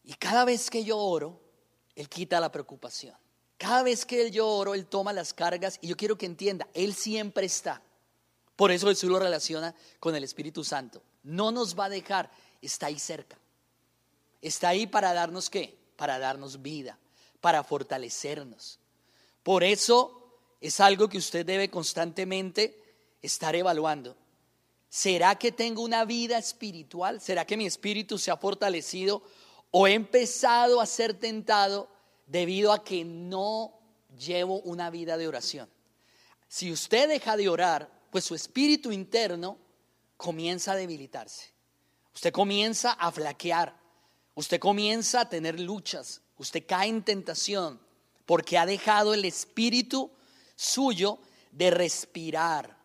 Y 0.04 0.14
cada 0.14 0.44
vez 0.44 0.70
que 0.70 0.84
yo 0.84 0.98
oro, 0.98 1.40
Él 1.94 2.08
quita 2.08 2.40
la 2.40 2.50
preocupación. 2.50 3.14
Cada 3.56 3.82
vez 3.82 4.04
que 4.04 4.30
yo 4.30 4.48
oro, 4.48 4.74
Él 4.74 4.86
toma 4.86 5.12
las 5.12 5.32
cargas 5.32 5.78
y 5.80 5.88
yo 5.88 5.96
quiero 5.96 6.18
que 6.18 6.26
entienda, 6.26 6.68
Él 6.74 6.94
siempre 6.94 7.46
está. 7.46 7.82
Por 8.56 8.70
eso 8.70 8.88
Jesús 8.88 9.10
lo 9.10 9.18
relaciona 9.18 9.74
con 10.00 10.14
el 10.14 10.24
Espíritu 10.24 10.64
Santo. 10.64 11.02
No 11.22 11.52
nos 11.52 11.78
va 11.78 11.84
a 11.86 11.88
dejar, 11.88 12.30
está 12.60 12.86
ahí 12.86 12.98
cerca. 12.98 13.38
Está 14.40 14.70
ahí 14.70 14.86
para 14.86 15.12
darnos 15.12 15.48
qué? 15.48 15.78
Para 15.96 16.18
darnos 16.18 16.62
vida, 16.62 16.98
para 17.40 17.62
fortalecernos. 17.62 18.80
Por 19.42 19.62
eso 19.62 20.36
es 20.60 20.80
algo 20.80 21.08
que 21.08 21.18
usted 21.18 21.46
debe 21.46 21.70
constantemente 21.70 22.80
estar 23.22 23.54
evaluando. 23.54 24.16
¿Será 24.88 25.36
que 25.36 25.52
tengo 25.52 25.82
una 25.82 26.04
vida 26.04 26.36
espiritual? 26.38 27.20
¿Será 27.20 27.46
que 27.46 27.56
mi 27.56 27.66
espíritu 27.66 28.18
se 28.18 28.30
ha 28.30 28.36
fortalecido? 28.36 29.22
¿O 29.72 29.86
he 29.86 29.94
empezado 29.94 30.80
a 30.80 30.86
ser 30.86 31.14
tentado 31.14 31.88
debido 32.26 32.72
a 32.72 32.84
que 32.84 33.04
no 33.04 33.80
llevo 34.16 34.60
una 34.60 34.90
vida 34.90 35.16
de 35.16 35.26
oración? 35.26 35.68
Si 36.46 36.70
usted 36.70 37.08
deja 37.08 37.36
de 37.36 37.48
orar, 37.48 37.90
pues 38.10 38.24
su 38.24 38.34
espíritu 38.34 38.92
interno 38.92 39.58
comienza 40.18 40.72
a 40.72 40.76
debilitarse. 40.76 41.50
Usted 42.14 42.32
comienza 42.32 42.92
a 42.92 43.10
flaquear. 43.10 43.74
Usted 44.34 44.60
comienza 44.60 45.22
a 45.22 45.28
tener 45.30 45.58
luchas. 45.58 46.20
Usted 46.36 46.64
cae 46.66 46.88
en 46.88 47.02
tentación 47.02 47.80
porque 48.26 48.58
ha 48.58 48.66
dejado 48.66 49.14
el 49.14 49.24
espíritu 49.24 50.10
suyo 50.54 51.18
de 51.50 51.70
respirar 51.70 52.76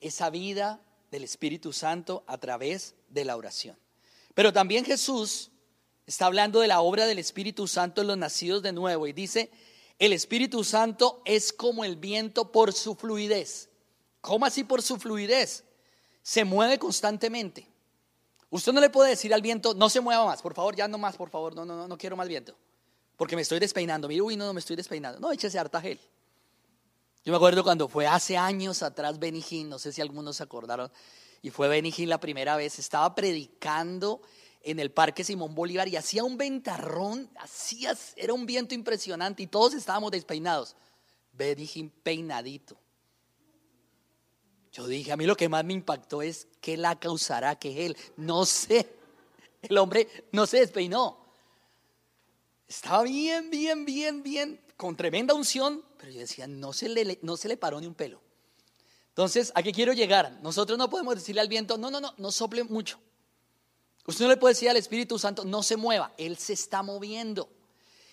esa 0.00 0.28
vida 0.28 0.80
del 1.10 1.24
Espíritu 1.24 1.72
Santo 1.72 2.24
a 2.26 2.36
través 2.38 2.94
de 3.08 3.24
la 3.24 3.36
oración. 3.36 3.78
Pero 4.34 4.52
también 4.52 4.84
Jesús 4.84 5.51
está 6.06 6.26
hablando 6.26 6.60
de 6.60 6.68
la 6.68 6.80
obra 6.80 7.06
del 7.06 7.18
Espíritu 7.18 7.66
Santo 7.68 8.00
en 8.00 8.08
los 8.08 8.18
nacidos 8.18 8.62
de 8.62 8.72
nuevo 8.72 9.06
y 9.06 9.12
dice, 9.12 9.50
el 9.98 10.12
Espíritu 10.12 10.64
Santo 10.64 11.22
es 11.24 11.52
como 11.52 11.84
el 11.84 11.96
viento 11.96 12.50
por 12.50 12.72
su 12.72 12.94
fluidez. 12.94 13.68
¿Cómo 14.20 14.46
así 14.46 14.64
por 14.64 14.82
su 14.82 14.98
fluidez? 14.98 15.64
Se 16.22 16.44
mueve 16.44 16.78
constantemente. 16.78 17.68
Usted 18.50 18.72
no 18.72 18.80
le 18.80 18.90
puede 18.90 19.10
decir 19.10 19.32
al 19.32 19.42
viento, 19.42 19.74
no 19.74 19.88
se 19.88 20.00
mueva 20.00 20.26
más, 20.26 20.42
por 20.42 20.54
favor, 20.54 20.76
ya 20.76 20.86
no 20.86 20.98
más, 20.98 21.16
por 21.16 21.30
favor, 21.30 21.54
no, 21.54 21.64
no, 21.64 21.76
no, 21.76 21.88
no 21.88 21.96
quiero 21.96 22.16
más 22.16 22.28
viento, 22.28 22.54
porque 23.16 23.34
me 23.34 23.42
estoy 23.42 23.58
despeinando. 23.58 24.08
Mire, 24.08 24.20
uy, 24.20 24.36
no, 24.36 24.44
no 24.44 24.52
me 24.52 24.60
estoy 24.60 24.76
despeinando. 24.76 25.18
No, 25.20 25.32
échese 25.32 25.58
harta 25.58 25.80
gel. 25.80 25.98
Yo 27.24 27.32
me 27.32 27.36
acuerdo 27.36 27.62
cuando 27.62 27.88
fue 27.88 28.06
hace 28.06 28.36
años 28.36 28.82
atrás 28.82 29.18
Benijín, 29.18 29.68
no 29.68 29.78
sé 29.78 29.92
si 29.92 30.00
algunos 30.00 30.36
se 30.36 30.42
acordaron, 30.42 30.90
y 31.40 31.50
fue 31.50 31.68
Benijín 31.68 32.08
la 32.08 32.18
primera 32.18 32.56
vez, 32.56 32.78
estaba 32.78 33.14
predicando 33.14 34.20
en 34.64 34.78
el 34.78 34.90
Parque 34.90 35.24
Simón 35.24 35.54
Bolívar 35.54 35.88
y 35.88 35.96
hacía 35.96 36.24
un 36.24 36.36
ventarrón, 36.36 37.30
hacía, 37.38 37.96
era 38.16 38.32
un 38.32 38.46
viento 38.46 38.74
impresionante 38.74 39.42
y 39.42 39.46
todos 39.46 39.74
estábamos 39.74 40.10
despeinados. 40.10 40.76
Benijín 41.32 41.90
peinadito. 41.90 42.76
Yo 44.72 44.86
dije, 44.86 45.12
a 45.12 45.16
mí 45.16 45.26
lo 45.26 45.36
que 45.36 45.48
más 45.48 45.64
me 45.64 45.74
impactó 45.74 46.22
es 46.22 46.48
qué 46.60 46.76
la 46.76 46.98
causará 46.98 47.58
que 47.58 47.86
él, 47.86 47.96
no 48.16 48.46
sé, 48.46 48.88
el 49.62 49.76
hombre 49.78 50.08
no 50.32 50.46
se 50.46 50.60
despeinó. 50.60 51.18
Estaba 52.66 53.02
bien, 53.02 53.50
bien, 53.50 53.84
bien, 53.84 54.22
bien, 54.22 54.60
con 54.76 54.96
tremenda 54.96 55.34
unción, 55.34 55.84
pero 55.98 56.10
yo 56.10 56.20
decía, 56.20 56.46
no 56.46 56.72
se 56.72 56.88
le, 56.88 57.18
no 57.22 57.36
se 57.36 57.48
le 57.48 57.58
paró 57.58 57.80
ni 57.80 57.86
un 57.86 57.94
pelo. 57.94 58.22
Entonces, 59.08 59.52
¿a 59.54 59.62
qué 59.62 59.72
quiero 59.72 59.92
llegar? 59.92 60.40
Nosotros 60.42 60.78
no 60.78 60.88
podemos 60.88 61.16
decirle 61.16 61.42
al 61.42 61.48
viento, 61.48 61.76
no, 61.76 61.90
no, 61.90 62.00
no, 62.00 62.14
no 62.16 62.32
sople 62.32 62.64
mucho. 62.64 62.98
Usted 64.06 64.24
no 64.24 64.30
le 64.30 64.36
puede 64.36 64.54
decir 64.54 64.68
al 64.68 64.76
Espíritu 64.76 65.18
Santo, 65.18 65.44
no 65.44 65.62
se 65.62 65.76
mueva, 65.76 66.12
Él 66.16 66.36
se 66.36 66.54
está 66.54 66.82
moviendo. 66.82 67.48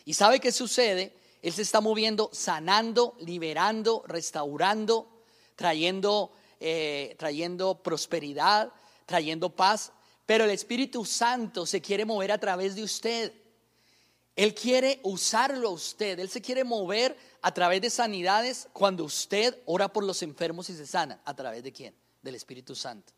¿Y 0.05 0.13
sabe 0.13 0.39
qué 0.39 0.51
sucede? 0.51 1.13
Él 1.41 1.53
se 1.53 1.61
está 1.61 1.81
moviendo, 1.81 2.29
sanando, 2.33 3.15
liberando, 3.19 4.03
restaurando, 4.07 5.07
trayendo, 5.55 6.31
eh, 6.59 7.15
trayendo 7.17 7.81
prosperidad, 7.81 8.71
trayendo 9.05 9.49
paz. 9.49 9.91
Pero 10.25 10.43
el 10.43 10.51
Espíritu 10.51 11.05
Santo 11.05 11.65
se 11.65 11.81
quiere 11.81 12.05
mover 12.05 12.31
a 12.31 12.37
través 12.37 12.75
de 12.75 12.83
usted. 12.83 13.33
Él 14.35 14.53
quiere 14.53 14.99
usarlo 15.03 15.69
a 15.69 15.71
usted. 15.71 16.19
Él 16.19 16.29
se 16.29 16.41
quiere 16.41 16.63
mover 16.63 17.17
a 17.41 17.53
través 17.53 17.81
de 17.81 17.89
sanidades 17.89 18.67
cuando 18.73 19.05
usted 19.05 19.57
ora 19.65 19.91
por 19.91 20.03
los 20.03 20.21
enfermos 20.21 20.69
y 20.69 20.75
se 20.75 20.85
sana. 20.85 21.21
¿A 21.25 21.35
través 21.35 21.63
de 21.63 21.71
quién? 21.71 21.95
Del 22.21 22.35
Espíritu 22.35 22.75
Santo. 22.75 23.13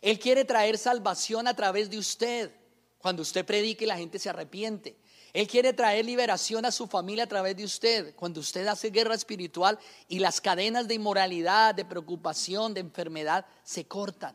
Él 0.00 0.18
quiere 0.18 0.44
traer 0.44 0.78
salvación 0.78 1.48
a 1.48 1.54
través 1.54 1.90
de 1.90 1.98
usted. 1.98 2.52
Cuando 2.98 3.22
usted 3.22 3.44
predique 3.44 3.84
y 3.84 3.88
la 3.88 3.96
gente 3.96 4.18
se 4.18 4.28
arrepiente. 4.28 4.96
Él 5.32 5.46
quiere 5.46 5.72
traer 5.72 6.04
liberación 6.04 6.64
a 6.64 6.72
su 6.72 6.86
familia 6.86 7.24
a 7.24 7.28
través 7.28 7.56
de 7.56 7.64
usted. 7.64 8.14
Cuando 8.14 8.40
usted 8.40 8.66
hace 8.66 8.90
guerra 8.90 9.14
espiritual 9.14 9.78
y 10.08 10.18
las 10.18 10.40
cadenas 10.40 10.88
de 10.88 10.94
inmoralidad, 10.94 11.74
de 11.74 11.84
preocupación, 11.84 12.72
de 12.72 12.80
enfermedad 12.80 13.44
se 13.62 13.86
cortan. 13.86 14.34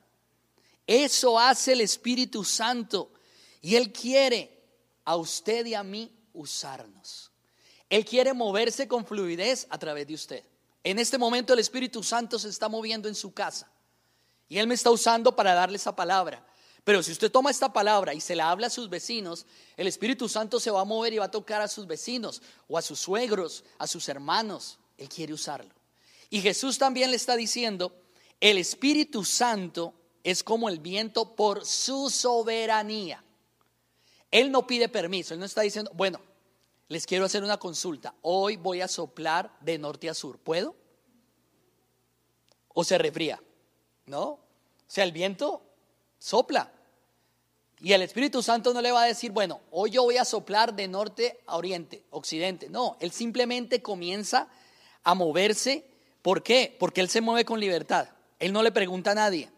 Eso 0.85 1.39
hace 1.39 1.73
el 1.73 1.81
Espíritu 1.81 2.43
Santo. 2.43 3.11
Y 3.61 3.75
Él 3.75 3.91
quiere 3.91 4.61
a 5.03 5.15
usted 5.15 5.65
y 5.65 5.73
a 5.73 5.83
mí 5.83 6.11
usarnos. 6.33 7.31
Él 7.89 8.05
quiere 8.05 8.33
moverse 8.33 8.87
con 8.87 9.05
fluidez 9.05 9.67
a 9.69 9.77
través 9.77 10.07
de 10.07 10.13
usted. 10.13 10.43
En 10.83 10.99
este 10.99 11.17
momento 11.17 11.53
el 11.53 11.59
Espíritu 11.59 12.03
Santo 12.03 12.37
se 12.39 12.49
está 12.49 12.69
moviendo 12.69 13.07
en 13.07 13.15
su 13.15 13.33
casa 13.33 13.70
y 14.51 14.59
Él 14.59 14.67
me 14.67 14.73
está 14.73 14.91
usando 14.91 15.33
para 15.33 15.53
darle 15.53 15.77
esa 15.77 15.95
palabra. 15.95 16.45
Pero 16.83 17.01
si 17.01 17.13
usted 17.13 17.31
toma 17.31 17.51
esta 17.51 17.71
palabra 17.71 18.13
y 18.13 18.19
se 18.19 18.35
la 18.35 18.51
habla 18.51 18.67
a 18.67 18.69
sus 18.69 18.89
vecinos, 18.89 19.45
el 19.77 19.87
Espíritu 19.87 20.27
Santo 20.27 20.59
se 20.59 20.69
va 20.69 20.81
a 20.81 20.83
mover 20.83 21.13
y 21.13 21.19
va 21.19 21.25
a 21.25 21.31
tocar 21.31 21.61
a 21.61 21.69
sus 21.69 21.87
vecinos 21.87 22.41
o 22.67 22.77
a 22.77 22.81
sus 22.81 22.99
suegros, 22.99 23.63
a 23.77 23.87
sus 23.87 24.09
hermanos. 24.09 24.77
Él 24.97 25.07
quiere 25.07 25.31
usarlo. 25.31 25.73
Y 26.29 26.41
Jesús 26.41 26.77
también 26.77 27.11
le 27.11 27.15
está 27.15 27.37
diciendo, 27.37 27.95
el 28.41 28.57
Espíritu 28.57 29.23
Santo 29.23 29.93
es 30.21 30.43
como 30.43 30.67
el 30.67 30.79
viento 30.79 31.33
por 31.33 31.65
su 31.65 32.09
soberanía. 32.09 33.23
Él 34.31 34.51
no 34.51 34.67
pide 34.67 34.89
permiso, 34.89 35.33
él 35.33 35.39
no 35.39 35.45
está 35.45 35.61
diciendo, 35.61 35.91
bueno, 35.93 36.19
les 36.89 37.05
quiero 37.05 37.23
hacer 37.23 37.41
una 37.41 37.55
consulta. 37.55 38.15
Hoy 38.21 38.57
voy 38.57 38.81
a 38.81 38.89
soplar 38.89 39.57
de 39.61 39.77
norte 39.77 40.09
a 40.09 40.13
sur. 40.13 40.39
¿Puedo? 40.39 40.75
¿O 42.67 42.83
se 42.83 42.97
refría? 42.97 43.41
¿No? 44.05 44.23
O 44.23 44.39
sea, 44.87 45.03
el 45.03 45.11
viento 45.11 45.61
sopla. 46.19 46.71
Y 47.79 47.93
el 47.93 48.03
Espíritu 48.03 48.43
Santo 48.43 48.73
no 48.73 48.81
le 48.81 48.91
va 48.91 49.03
a 49.03 49.07
decir, 49.07 49.31
bueno, 49.31 49.61
hoy 49.71 49.89
yo 49.91 50.03
voy 50.03 50.17
a 50.17 50.25
soplar 50.25 50.75
de 50.75 50.87
norte 50.87 51.39
a 51.47 51.57
oriente, 51.57 52.03
occidente. 52.11 52.69
No, 52.69 52.95
él 52.99 53.11
simplemente 53.11 53.81
comienza 53.81 54.47
a 55.03 55.15
moverse. 55.15 55.85
¿Por 56.21 56.43
qué? 56.43 56.75
Porque 56.79 57.01
él 57.01 57.09
se 57.09 57.21
mueve 57.21 57.43
con 57.43 57.59
libertad. 57.59 58.09
Él 58.37 58.53
no 58.53 58.61
le 58.61 58.71
pregunta 58.71 59.11
a 59.11 59.15
nadie. 59.15 59.49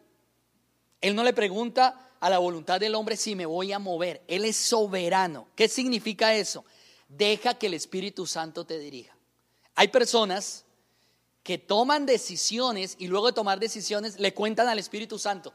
Él 1.01 1.15
no 1.15 1.23
le 1.23 1.33
pregunta 1.33 2.11
a 2.21 2.29
la 2.29 2.37
voluntad 2.37 2.79
del 2.79 2.95
hombre 2.95 3.17
si 3.17 3.35
me 3.35 3.45
voy 3.45 3.73
a 3.73 3.79
mover. 3.79 4.21
Él 4.29 4.45
es 4.45 4.55
soberano. 4.55 5.47
¿Qué 5.55 5.67
significa 5.67 6.33
eso? 6.33 6.63
Deja 7.09 7.55
que 7.55 7.67
el 7.67 7.73
Espíritu 7.73 8.25
Santo 8.25 8.65
te 8.65 8.79
dirija. 8.79 9.13
Hay 9.75 9.89
personas 9.89 10.62
que 11.43 11.57
toman 11.57 12.05
decisiones 12.05 12.95
y 12.97 13.07
luego 13.07 13.27
de 13.27 13.33
tomar 13.33 13.59
decisiones 13.59 14.19
le 14.19 14.33
cuentan 14.33 14.69
al 14.69 14.79
Espíritu 14.79 15.19
Santo. 15.19 15.53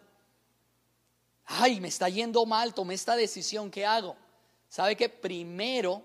Ay, 1.47 1.81
me 1.81 1.89
está 1.89 2.11
yendo 2.11 2.45
mal, 2.45 2.75
tomé 2.75 2.95
esta 2.95 3.17
decisión, 3.17 3.71
¿qué 3.71 3.87
hago? 3.87 4.15
¿Sabe 4.69 4.97
que 4.97 5.09
primero 5.09 6.05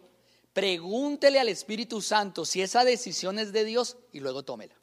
pregúntele 0.54 1.38
al 1.38 1.50
Espíritu 1.50 2.02
Santo 2.02 2.46
si 2.46 2.62
esa 2.62 2.86
decisión 2.86 3.38
es 3.38 3.52
de 3.52 3.66
Dios 3.66 3.98
y 4.14 4.22
luego 4.22 4.44
tómela? 4.44 4.74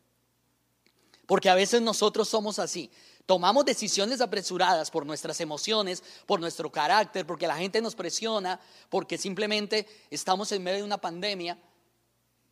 Porque 1.27 1.49
a 1.49 1.55
veces 1.55 1.81
nosotros 1.81 2.29
somos 2.29 2.59
así. 2.59 2.91
Tomamos 3.25 3.65
decisiones 3.65 4.21
apresuradas 4.21 4.91
por 4.91 5.07
nuestras 5.07 5.41
emociones, 5.41 6.03
por 6.27 6.41
nuestro 6.41 6.71
carácter, 6.71 7.27
porque 7.27 7.47
la 7.47 7.57
gente 7.57 7.81
nos 7.81 7.95
presiona, 7.95 8.61
porque 8.91 9.17
simplemente 9.17 9.87
estamos 10.11 10.53
en 10.53 10.63
medio 10.63 10.79
de 10.79 10.85
una 10.85 11.01
pandemia. 11.01 11.57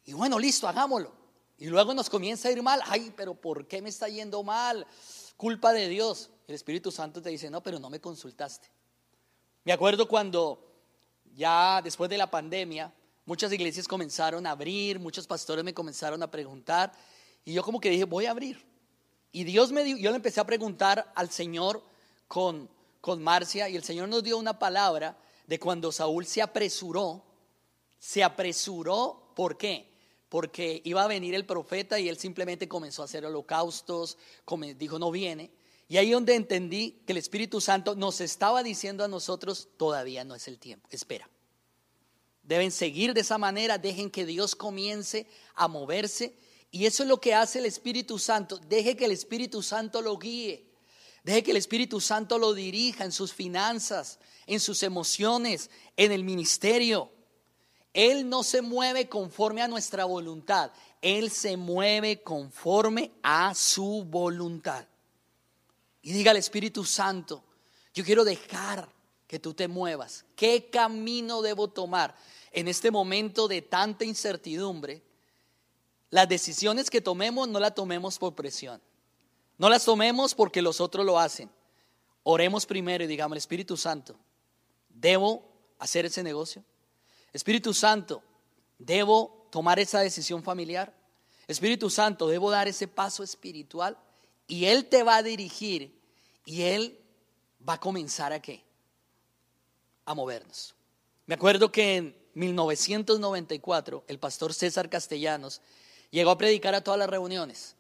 Y 0.05 0.13
bueno, 0.15 0.39
listo, 0.39 0.67
hagámoslo. 0.69 1.18
Y 1.59 1.67
luego 1.67 1.93
nos 1.93 2.09
comienza 2.09 2.49
a 2.49 2.53
ir 2.53 2.63
mal. 2.63 2.81
Ay, 2.87 3.13
pero 3.17 3.35
¿por 3.35 3.67
qué 3.67 3.83
me 3.83 3.89
está 3.89 4.09
yendo 4.09 4.43
mal? 4.43 4.87
Culpa 5.37 5.73
de 5.73 5.89
Dios. 5.89 6.31
El 6.47 6.55
Espíritu 6.55 6.91
Santo 6.91 7.21
te 7.21 7.31
dice, 7.31 7.51
no, 7.51 7.63
pero 7.63 7.79
no 7.79 7.91
me 7.91 8.01
consultaste. 8.01 8.69
Me 9.65 9.73
acuerdo 9.73 10.09
cuando 10.09 10.65
ya 11.35 11.83
después 11.83 12.09
de 12.09 12.17
la 12.17 12.31
pandemia, 12.31 12.93
muchas 13.27 13.53
iglesias 13.53 13.87
comenzaron 13.87 14.47
a 14.47 14.53
abrir, 14.53 14.99
muchos 14.99 15.27
pastores 15.27 15.65
me 15.65 15.75
comenzaron 15.75 16.23
a 16.23 16.31
preguntar, 16.31 16.93
y 17.45 17.53
yo 17.53 17.63
como 17.63 17.81
que 17.81 17.91
dije, 17.91 18.05
voy 18.05 18.27
a 18.27 18.31
abrir. 18.31 18.65
Y 19.33 19.45
Dios 19.45 19.71
me 19.73 20.01
yo 20.01 20.11
le 20.11 20.17
empecé 20.17 20.41
a 20.41 20.47
preguntar 20.47 21.13
al 21.15 21.31
Señor 21.31 21.83
con, 22.27 22.69
con 23.01 23.23
Marcia 23.23 23.69
y 23.69 23.77
el 23.77 23.85
Señor 23.85 24.09
nos 24.09 24.23
dio 24.23 24.39
una 24.39 24.59
palabra 24.59 25.19
de 25.47 25.59
cuando 25.59 25.93
Saúl 25.93 26.25
se 26.25 26.41
apresuró, 26.41 27.23
se 27.99 28.25
apresuró, 28.25 29.33
¿por 29.35 29.59
qué? 29.59 29.98
Porque 30.29 30.83
iba 30.85 31.03
a 31.03 31.09
venir 31.09 31.35
el 31.35 31.47
profeta 31.47 31.99
y 31.99 32.09
él 32.09 32.19
simplemente 32.19 32.69
comenzó 32.69 33.03
a 33.03 33.07
hacer 33.07 33.25
holocaustos, 33.25 34.19
dijo 34.77 34.99
no 34.99 35.11
viene. 35.11 35.51
Y 35.89 35.97
ahí 35.97 36.11
donde 36.11 36.35
entendí 36.35 37.01
que 37.07 37.13
el 37.13 37.19
Espíritu 37.19 37.63
Santo 37.63 37.95
nos 37.95 38.21
estaba 38.21 38.63
diciendo 38.63 39.05
a 39.05 39.09
nosotros, 39.09 39.69
todavía 39.79 40.23
no 40.23 40.35
es 40.35 40.47
el 40.47 40.59
tiempo, 40.59 40.87
espera. 40.91 41.29
Deben 42.43 42.71
seguir 42.71 43.15
de 43.15 43.23
esa 43.23 43.39
manera, 43.39 43.79
dejen 43.79 44.11
que 44.11 44.27
Dios 44.27 44.55
comience 44.55 45.27
a 45.55 45.67
moverse. 45.69 46.35
Y 46.71 46.85
eso 46.85 47.03
es 47.03 47.09
lo 47.09 47.21
que 47.21 47.35
hace 47.35 47.59
el 47.59 47.67
Espíritu 47.67 48.19
Santo. 48.19 48.59
Deje 48.59 48.97
que 48.97 49.07
el 49.07 49.13
Espíritu 49.13 49.63
Santo 49.63 50.03
lo 50.03 50.19
guíe. 50.19 50.67
Deje 51.25 51.43
que 51.43 51.51
el 51.51 51.57
Espíritu 51.57 52.01
Santo 52.01 52.39
lo 52.39 52.55
dirija 52.55 53.05
en 53.05 53.13
sus 53.13 53.33
finanzas, 53.33 54.19
en 54.47 54.61
sus 54.61 54.83
emociones, 54.83 55.71
en 55.97 56.13
el 56.13 56.25
ministerio. 56.25 57.11
Él 57.99 58.29
no 58.29 58.45
se 58.45 58.63
mueve 58.63 59.09
conforme 59.09 59.61
a 59.61 59.67
nuestra 59.67 60.05
voluntad. 60.05 60.71
Él 61.03 61.33
se 61.33 61.57
mueve 61.57 62.23
conforme 62.23 63.11
a 63.25 63.53
su 63.57 64.05
voluntad. 64.05 64.87
Y 66.01 66.13
diga 66.13 66.31
al 66.31 66.37
Espíritu 66.37 66.85
Santo, 66.85 67.43
yo 67.93 68.05
quiero 68.05 68.25
dejar 68.25 68.89
que 69.27 69.41
tú 69.41 69.53
te 69.53 69.67
muevas. 69.67 70.25
¿Qué 70.37 70.71
camino 70.71 71.43
debo 71.43 71.67
tomar 71.67 72.15
en 72.53 72.69
este 72.69 72.93
momento 72.93 73.49
de 73.49 73.63
tanta 73.63 74.05
incertidumbre? 74.05 75.03
Las 76.11 76.29
decisiones 76.29 76.91
que 76.91 77.01
tomemos 77.01 77.49
no 77.49 77.59
las 77.59 77.75
tomemos 77.75 78.17
por 78.21 78.37
presión. 78.37 78.81
No 79.57 79.69
las 79.69 79.85
tomemos 79.85 80.37
porque 80.37 80.63
los 80.63 80.81
otros 80.81 81.05
lo 81.05 81.19
hacen. 81.19 81.51
Oremos 82.23 82.65
primero 82.65 83.03
y 83.03 83.09
digamos, 83.09 83.39
Espíritu 83.39 83.77
Santo, 83.77 84.15
¿debo 84.89 85.43
hacer 85.81 86.07
ese 86.07 86.23
negocio? 86.23 86.63
Espíritu 87.33 87.75
Santo, 87.75 88.23
¿debo 88.79 89.47
tomar 89.51 89.79
esa 89.79 90.01
decisión 90.01 90.43
familiar? 90.43 90.95
Espíritu 91.47 91.91
Santo, 91.91 92.29
¿debo 92.29 92.51
dar 92.51 92.69
ese 92.69 92.89
paso 92.89 93.23
espiritual? 93.23 93.99
Y 94.47 94.67
Él 94.67 94.87
te 94.87 95.03
va 95.03 95.17
a 95.17 95.23
dirigir 95.23 95.99
y 96.45 96.63
Él 96.63 96.99
va 97.67 97.75
a 97.75 97.81
comenzar 97.81 98.33
a 98.33 98.41
qué? 98.41 98.65
A 100.05 100.15
movernos. 100.15 100.75
Me 101.27 101.35
acuerdo 101.35 101.71
que 101.71 101.97
en 101.97 102.17
1994 102.35 104.05
el 104.07 104.19
pastor 104.19 104.55
César 104.55 104.89
Castellanos 104.89 105.61
llegó 106.11 106.31
a 106.31 106.39
predicar 106.39 106.75
a 106.75 106.83
todas 106.83 106.99
las 106.99 107.11
reuniones. 107.11 107.77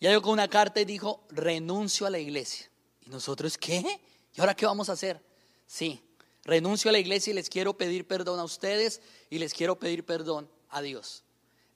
Ya 0.00 0.10
llegó 0.10 0.22
con 0.22 0.32
una 0.32 0.48
carta 0.48 0.80
y 0.80 0.84
dijo, 0.84 1.24
renuncio 1.30 2.06
a 2.06 2.10
la 2.10 2.18
iglesia. 2.18 2.70
Y 3.00 3.10
nosotros, 3.10 3.56
¿qué? 3.56 4.00
¿Y 4.34 4.40
ahora 4.40 4.54
qué 4.54 4.66
vamos 4.66 4.88
a 4.88 4.92
hacer? 4.92 5.22
Sí, 5.66 6.02
renuncio 6.44 6.88
a 6.88 6.92
la 6.92 6.98
iglesia 6.98 7.30
y 7.30 7.34
les 7.34 7.48
quiero 7.48 7.76
pedir 7.76 8.06
perdón 8.06 8.40
a 8.40 8.44
ustedes 8.44 9.00
y 9.28 9.38
les 9.38 9.54
quiero 9.54 9.78
pedir 9.78 10.04
perdón 10.04 10.48
a 10.68 10.82
Dios. 10.82 11.24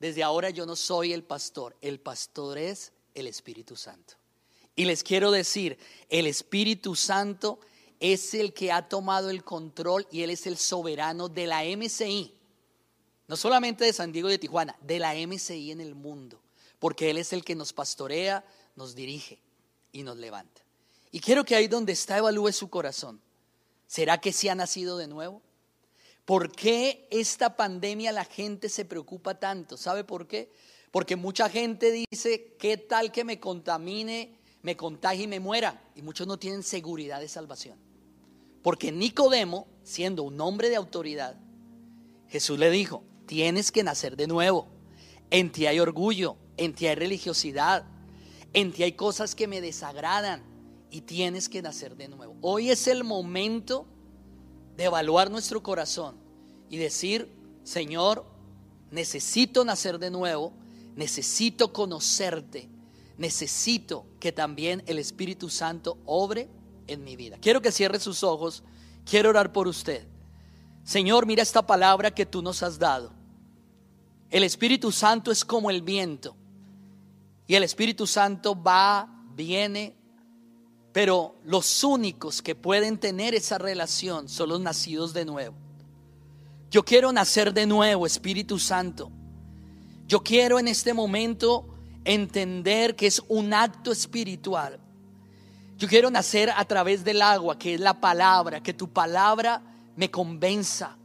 Desde 0.00 0.22
ahora 0.22 0.50
yo 0.50 0.66
no 0.66 0.76
soy 0.76 1.12
el 1.12 1.22
pastor, 1.22 1.76
el 1.80 2.00
pastor 2.00 2.58
es 2.58 2.92
el 3.14 3.26
Espíritu 3.26 3.76
Santo. 3.76 4.14
Y 4.76 4.86
les 4.86 5.04
quiero 5.04 5.30
decir, 5.30 5.78
el 6.08 6.26
Espíritu 6.26 6.96
Santo 6.96 7.60
es 8.00 8.34
el 8.34 8.52
que 8.52 8.72
ha 8.72 8.88
tomado 8.88 9.30
el 9.30 9.44
control 9.44 10.06
y 10.10 10.22
Él 10.22 10.30
es 10.30 10.46
el 10.46 10.58
soberano 10.58 11.28
de 11.28 11.46
la 11.46 11.62
MCI. 11.64 12.34
No 13.28 13.36
solamente 13.36 13.84
de 13.84 13.92
San 13.92 14.12
Diego 14.12 14.28
de 14.28 14.38
Tijuana, 14.38 14.76
de 14.82 14.98
la 14.98 15.14
MCI 15.14 15.70
en 15.70 15.80
el 15.80 15.94
mundo. 15.94 16.40
Porque 16.78 17.08
Él 17.10 17.18
es 17.18 17.32
el 17.32 17.44
que 17.44 17.54
nos 17.54 17.72
pastorea, 17.72 18.44
nos 18.76 18.94
dirige 18.94 19.40
y 19.92 20.02
nos 20.02 20.16
levanta. 20.16 20.60
Y 21.12 21.20
quiero 21.20 21.44
que 21.44 21.54
ahí 21.54 21.68
donde 21.68 21.92
está 21.92 22.18
evalúe 22.18 22.52
su 22.52 22.68
corazón. 22.68 23.20
¿Será 23.86 24.20
que 24.20 24.32
se 24.32 24.50
ha 24.50 24.54
nacido 24.54 24.96
de 24.96 25.08
nuevo? 25.08 25.42
¿Por 26.24 26.52
qué 26.52 27.06
esta 27.10 27.56
pandemia 27.56 28.12
la 28.12 28.24
gente 28.24 28.68
se 28.68 28.84
preocupa 28.84 29.38
tanto? 29.38 29.76
¿Sabe 29.76 30.04
por 30.04 30.26
qué? 30.26 30.50
Porque 30.90 31.16
mucha 31.16 31.48
gente 31.48 32.06
dice, 32.10 32.56
¿qué 32.58 32.76
tal 32.76 33.12
que 33.12 33.24
me 33.24 33.40
contamine 33.40 34.38
me 34.64 34.78
contagie 34.78 35.24
y 35.24 35.28
me 35.28 35.40
muera. 35.40 35.78
Y 35.94 36.00
muchos 36.00 36.26
no 36.26 36.38
tienen 36.38 36.62
seguridad 36.62 37.20
de 37.20 37.28
salvación. 37.28 37.78
Porque 38.62 38.90
Nicodemo, 38.90 39.68
siendo 39.82 40.22
un 40.22 40.40
hombre 40.40 40.70
de 40.70 40.76
autoridad, 40.76 41.36
Jesús 42.28 42.58
le 42.58 42.70
dijo, 42.70 43.04
tienes 43.26 43.70
que 43.70 43.82
nacer 43.82 44.16
de 44.16 44.26
nuevo. 44.26 44.66
En 45.30 45.52
ti 45.52 45.66
hay 45.66 45.80
orgullo, 45.80 46.38
en 46.56 46.74
ti 46.74 46.86
hay 46.86 46.94
religiosidad, 46.94 47.84
en 48.54 48.72
ti 48.72 48.84
hay 48.84 48.92
cosas 48.92 49.34
que 49.34 49.46
me 49.46 49.60
desagradan 49.60 50.42
y 50.94 51.00
tienes 51.00 51.48
que 51.48 51.60
nacer 51.60 51.96
de 51.96 52.06
nuevo. 52.06 52.36
Hoy 52.40 52.70
es 52.70 52.86
el 52.86 53.02
momento 53.02 53.84
de 54.76 54.84
evaluar 54.84 55.28
nuestro 55.28 55.60
corazón 55.60 56.14
y 56.70 56.76
decir, 56.76 57.34
Señor, 57.64 58.24
necesito 58.92 59.64
nacer 59.64 59.98
de 59.98 60.12
nuevo, 60.12 60.52
necesito 60.94 61.72
conocerte, 61.72 62.68
necesito 63.18 64.06
que 64.20 64.30
también 64.30 64.84
el 64.86 65.00
Espíritu 65.00 65.50
Santo 65.50 65.98
obre 66.06 66.48
en 66.86 67.02
mi 67.02 67.16
vida. 67.16 67.38
Quiero 67.40 67.60
que 67.60 67.72
cierre 67.72 67.98
sus 67.98 68.22
ojos, 68.22 68.62
quiero 69.04 69.30
orar 69.30 69.52
por 69.52 69.66
usted. 69.66 70.06
Señor, 70.84 71.26
mira 71.26 71.42
esta 71.42 71.66
palabra 71.66 72.12
que 72.12 72.24
tú 72.24 72.40
nos 72.40 72.62
has 72.62 72.78
dado. 72.78 73.12
El 74.30 74.44
Espíritu 74.44 74.92
Santo 74.92 75.32
es 75.32 75.44
como 75.44 75.70
el 75.70 75.82
viento. 75.82 76.36
Y 77.48 77.56
el 77.56 77.64
Espíritu 77.64 78.06
Santo 78.06 78.54
va, 78.62 79.08
viene, 79.34 80.03
pero 80.94 81.34
los 81.44 81.82
únicos 81.82 82.40
que 82.40 82.54
pueden 82.54 82.98
tener 82.98 83.34
esa 83.34 83.58
relación 83.58 84.28
son 84.28 84.50
los 84.50 84.60
nacidos 84.60 85.12
de 85.12 85.24
nuevo. 85.24 85.56
Yo 86.70 86.84
quiero 86.84 87.10
nacer 87.10 87.52
de 87.52 87.66
nuevo, 87.66 88.06
Espíritu 88.06 88.60
Santo. 88.60 89.10
Yo 90.06 90.22
quiero 90.22 90.60
en 90.60 90.68
este 90.68 90.94
momento 90.94 91.66
entender 92.04 92.94
que 92.94 93.08
es 93.08 93.20
un 93.26 93.52
acto 93.52 93.90
espiritual. 93.90 94.78
Yo 95.78 95.88
quiero 95.88 96.12
nacer 96.12 96.50
a 96.54 96.64
través 96.64 97.02
del 97.02 97.22
agua, 97.22 97.58
que 97.58 97.74
es 97.74 97.80
la 97.80 98.00
palabra, 98.00 98.62
que 98.62 98.72
tu 98.72 98.88
palabra 98.88 99.62
me 99.96 100.12
convenza, 100.12 100.96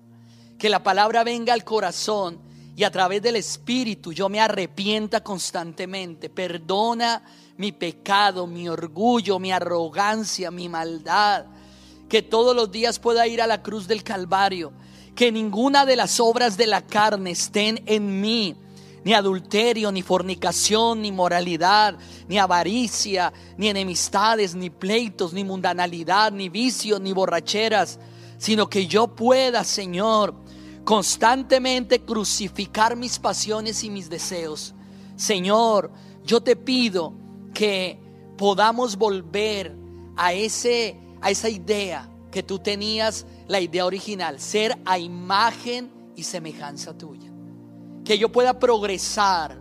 que 0.60 0.69
la 0.69 0.84
palabra 0.84 1.23
venga 1.23 1.54
al 1.54 1.63
corazón 1.63 2.39
y 2.75 2.84
a 2.84 2.91
través 2.91 3.23
del 3.23 3.38
Espíritu 3.38 4.13
yo 4.13 4.30
me 4.30 4.39
arrepienta 4.39 5.23
constantemente. 5.23 6.30
Perdona 6.30 7.23
mi 7.60 7.74
pecado, 7.74 8.48
mi 8.48 8.69
orgullo, 8.69 9.38
mi 9.38 9.52
arrogancia, 9.52 10.50
mi 10.50 10.69
maldad. 10.69 11.45
Que 12.08 12.22
todos 12.22 12.56
los 12.56 12.72
días 12.72 13.00
pueda 13.00 13.28
ir 13.28 13.41
a 13.41 13.48
la 13.48 13.62
cruz 13.62 13.86
del 13.86 14.02
Calvario. 14.02 14.72
Que 15.13 15.30
ninguna 15.30 15.86
de 15.86 15.98
las 15.98 16.22
obras 16.22 16.56
de 16.56 16.67
la 16.67 16.88
carne 16.88 17.32
estén 17.32 17.84
en 17.86 18.22
mí 18.22 18.56
ni 19.04 19.13
adulterio, 19.13 19.91
ni 19.91 20.02
fornicación, 20.02 21.02
ni 21.02 21.12
moralidad, 21.12 21.98
ni 22.30 22.38
avaricia, 22.38 23.34
ni 23.58 23.67
enemistades, 23.67 24.56
ni 24.56 24.69
pleitos, 24.69 25.34
ni 25.34 25.43
mundanalidad, 25.43 26.32
ni 26.32 26.48
vicios, 26.48 27.02
ni 27.02 27.12
borracheras, 27.12 28.00
sino 28.38 28.69
que 28.69 28.88
yo 28.88 29.08
pueda, 29.08 29.65
Señor, 29.65 30.34
constantemente 30.86 32.02
crucificar 32.06 32.95
mis 32.95 33.19
pasiones 33.19 33.84
y 33.84 33.89
mis 33.89 34.10
deseos. 34.10 34.74
Señor, 35.17 35.91
yo 36.24 36.41
te 36.41 36.56
pido 36.56 37.13
que 37.54 38.00
podamos 38.38 38.98
volver 38.98 39.76
a 40.16 40.34
ese 40.34 40.98
a 41.22 41.32
esa 41.32 41.50
idea 41.50 42.10
que 42.32 42.44
tú 42.44 42.60
tenías, 42.60 43.26
la 43.48 43.60
idea 43.60 43.86
original, 43.86 44.40
ser 44.40 44.78
a 44.86 44.98
imagen 44.98 45.92
y 46.16 46.24
semejanza 46.24 46.98
tuya 46.98 47.30
que 48.10 48.18
yo 48.18 48.32
pueda 48.32 48.58
progresar 48.58 49.60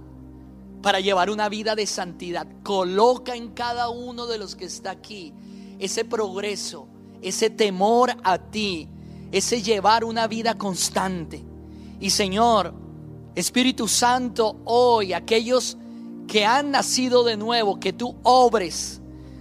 para 0.81 1.01
llevar 1.01 1.29
una 1.29 1.51
vida 1.51 1.75
de 1.75 1.85
santidad. 1.87 2.47
Coloca 2.63 3.37
en 3.37 3.51
cada 3.51 3.91
uno 3.91 4.27
de 4.27 4.39
los 4.39 4.57
que 4.57 4.65
está 4.65 4.93
aquí 4.93 5.35
ese 5.79 6.07
progreso, 6.07 6.89
ese 7.21 7.51
temor 7.51 8.17
a 8.25 8.39
ti, 8.39 8.89
ese 9.33 9.61
llevar 9.61 10.03
una 10.03 10.27
vida 10.27 10.55
constante. 10.57 11.45
Y 12.01 12.09
Señor, 12.09 12.73
Espíritu 13.35 13.87
Santo, 13.87 14.57
hoy 14.65 15.13
aquellos 15.13 15.77
que 16.29 16.45
han 16.45 16.71
nacido 16.71 17.25
de 17.25 17.37
nuevo, 17.37 17.81
que 17.81 17.93
tú 17.93 18.17
obres, 18.23 19.01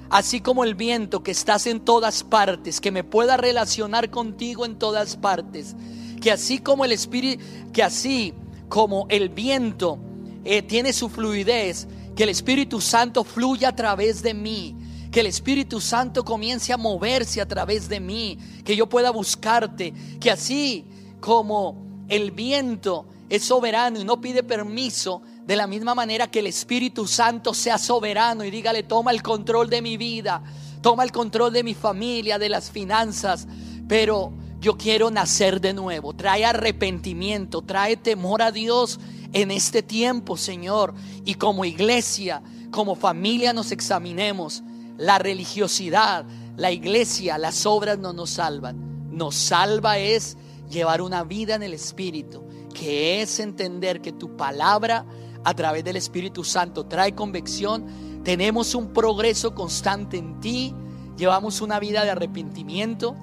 así 0.09 0.39
como 0.39 0.63
el 0.63 0.73
viento 0.73 1.21
que 1.21 1.31
estás 1.31 1.67
en 1.67 1.81
todas 1.81 2.23
partes, 2.23 2.81
que 2.81 2.91
me 2.91 3.03
pueda 3.03 3.37
relacionar 3.37 4.09
contigo 4.09 4.65
en 4.65 4.79
todas 4.79 5.17
partes, 5.17 5.75
que 6.21 6.31
así 6.31 6.59
como 6.59 6.85
el 6.85 6.93
Espíritu, 6.93 7.43
que 7.73 7.83
así 7.83 8.33
como 8.69 9.05
el 9.09 9.29
viento 9.29 9.99
eh, 10.45 10.61
tiene 10.61 10.93
su 10.93 11.09
fluidez, 11.09 11.87
que 12.15 12.23
el 12.23 12.29
Espíritu 12.29 12.79
Santo 12.79 13.23
fluya 13.25 13.69
a 13.69 13.75
través 13.75 14.23
de 14.23 14.33
mí, 14.33 14.75
que 15.11 15.19
el 15.19 15.27
Espíritu 15.27 15.81
Santo 15.81 16.23
comience 16.23 16.71
a 16.71 16.77
moverse 16.77 17.41
a 17.41 17.47
través 17.47 17.89
de 17.89 17.99
mí, 17.99 18.39
que 18.63 18.77
yo 18.77 18.87
pueda 18.87 19.11
buscarte, 19.11 19.93
que 20.21 20.31
así 20.31 20.85
como 21.19 22.05
el 22.07 22.31
viento 22.31 23.05
es 23.29 23.43
soberano 23.43 23.99
y 23.99 24.05
no 24.05 24.21
pide 24.21 24.41
permiso, 24.41 25.21
de 25.47 25.55
la 25.55 25.65
misma 25.65 25.95
manera 25.95 26.29
que 26.29 26.39
el 26.39 26.47
Espíritu 26.47 27.07
Santo 27.07 27.53
sea 27.53 27.77
soberano 27.77 28.43
y 28.43 28.51
dígale, 28.51 28.83
toma 28.83 29.11
el 29.11 29.23
control 29.23 29.69
de 29.69 29.81
mi 29.81 29.95
vida, 29.95 30.43
toma 30.81 31.05
el 31.05 31.13
control 31.13 31.53
de 31.53 31.63
mi 31.63 31.73
familia, 31.73 32.37
de 32.37 32.49
las 32.49 32.69
finanzas, 32.69 33.47
pero 33.87 34.33
yo 34.59 34.77
quiero 34.77 35.09
nacer 35.09 35.61
de 35.61 35.73
nuevo. 35.73 36.13
Trae 36.13 36.43
arrepentimiento, 36.43 37.61
trae 37.61 37.95
temor 37.95 38.41
a 38.41 38.51
Dios 38.51 38.99
en 39.31 39.51
este 39.51 39.81
tiempo, 39.81 40.35
Señor. 40.35 40.93
Y 41.23 41.35
como 41.35 41.63
iglesia, 41.63 42.41
como 42.69 42.95
familia 42.95 43.53
nos 43.53 43.71
examinemos 43.71 44.63
la 44.97 45.17
religiosidad, 45.17 46.25
la 46.57 46.73
iglesia, 46.73 47.37
las 47.37 47.65
obras 47.65 47.97
no 47.97 48.11
nos 48.11 48.31
salvan. 48.31 49.15
Nos 49.15 49.35
salva 49.35 49.97
es 49.97 50.35
llevar 50.69 51.01
una 51.01 51.23
vida 51.23 51.55
en 51.55 51.63
el 51.63 51.73
Espíritu, 51.73 52.43
que 52.73 53.21
es 53.21 53.39
entender 53.39 54.01
que 54.01 54.11
tu 54.11 54.35
palabra 54.35 55.05
a 55.43 55.53
través 55.53 55.83
del 55.83 55.95
Espíritu 55.95 56.43
Santo 56.43 56.85
trae 56.85 57.15
convicción. 57.15 57.85
Tenemos 58.23 58.75
un 58.75 58.93
progreso 58.93 59.55
constante 59.55 60.17
en 60.17 60.39
ti. 60.39 60.73
Llevamos 61.17 61.61
una 61.61 61.79
vida 61.79 62.03
de 62.03 62.11
arrepentimiento. 62.11 63.15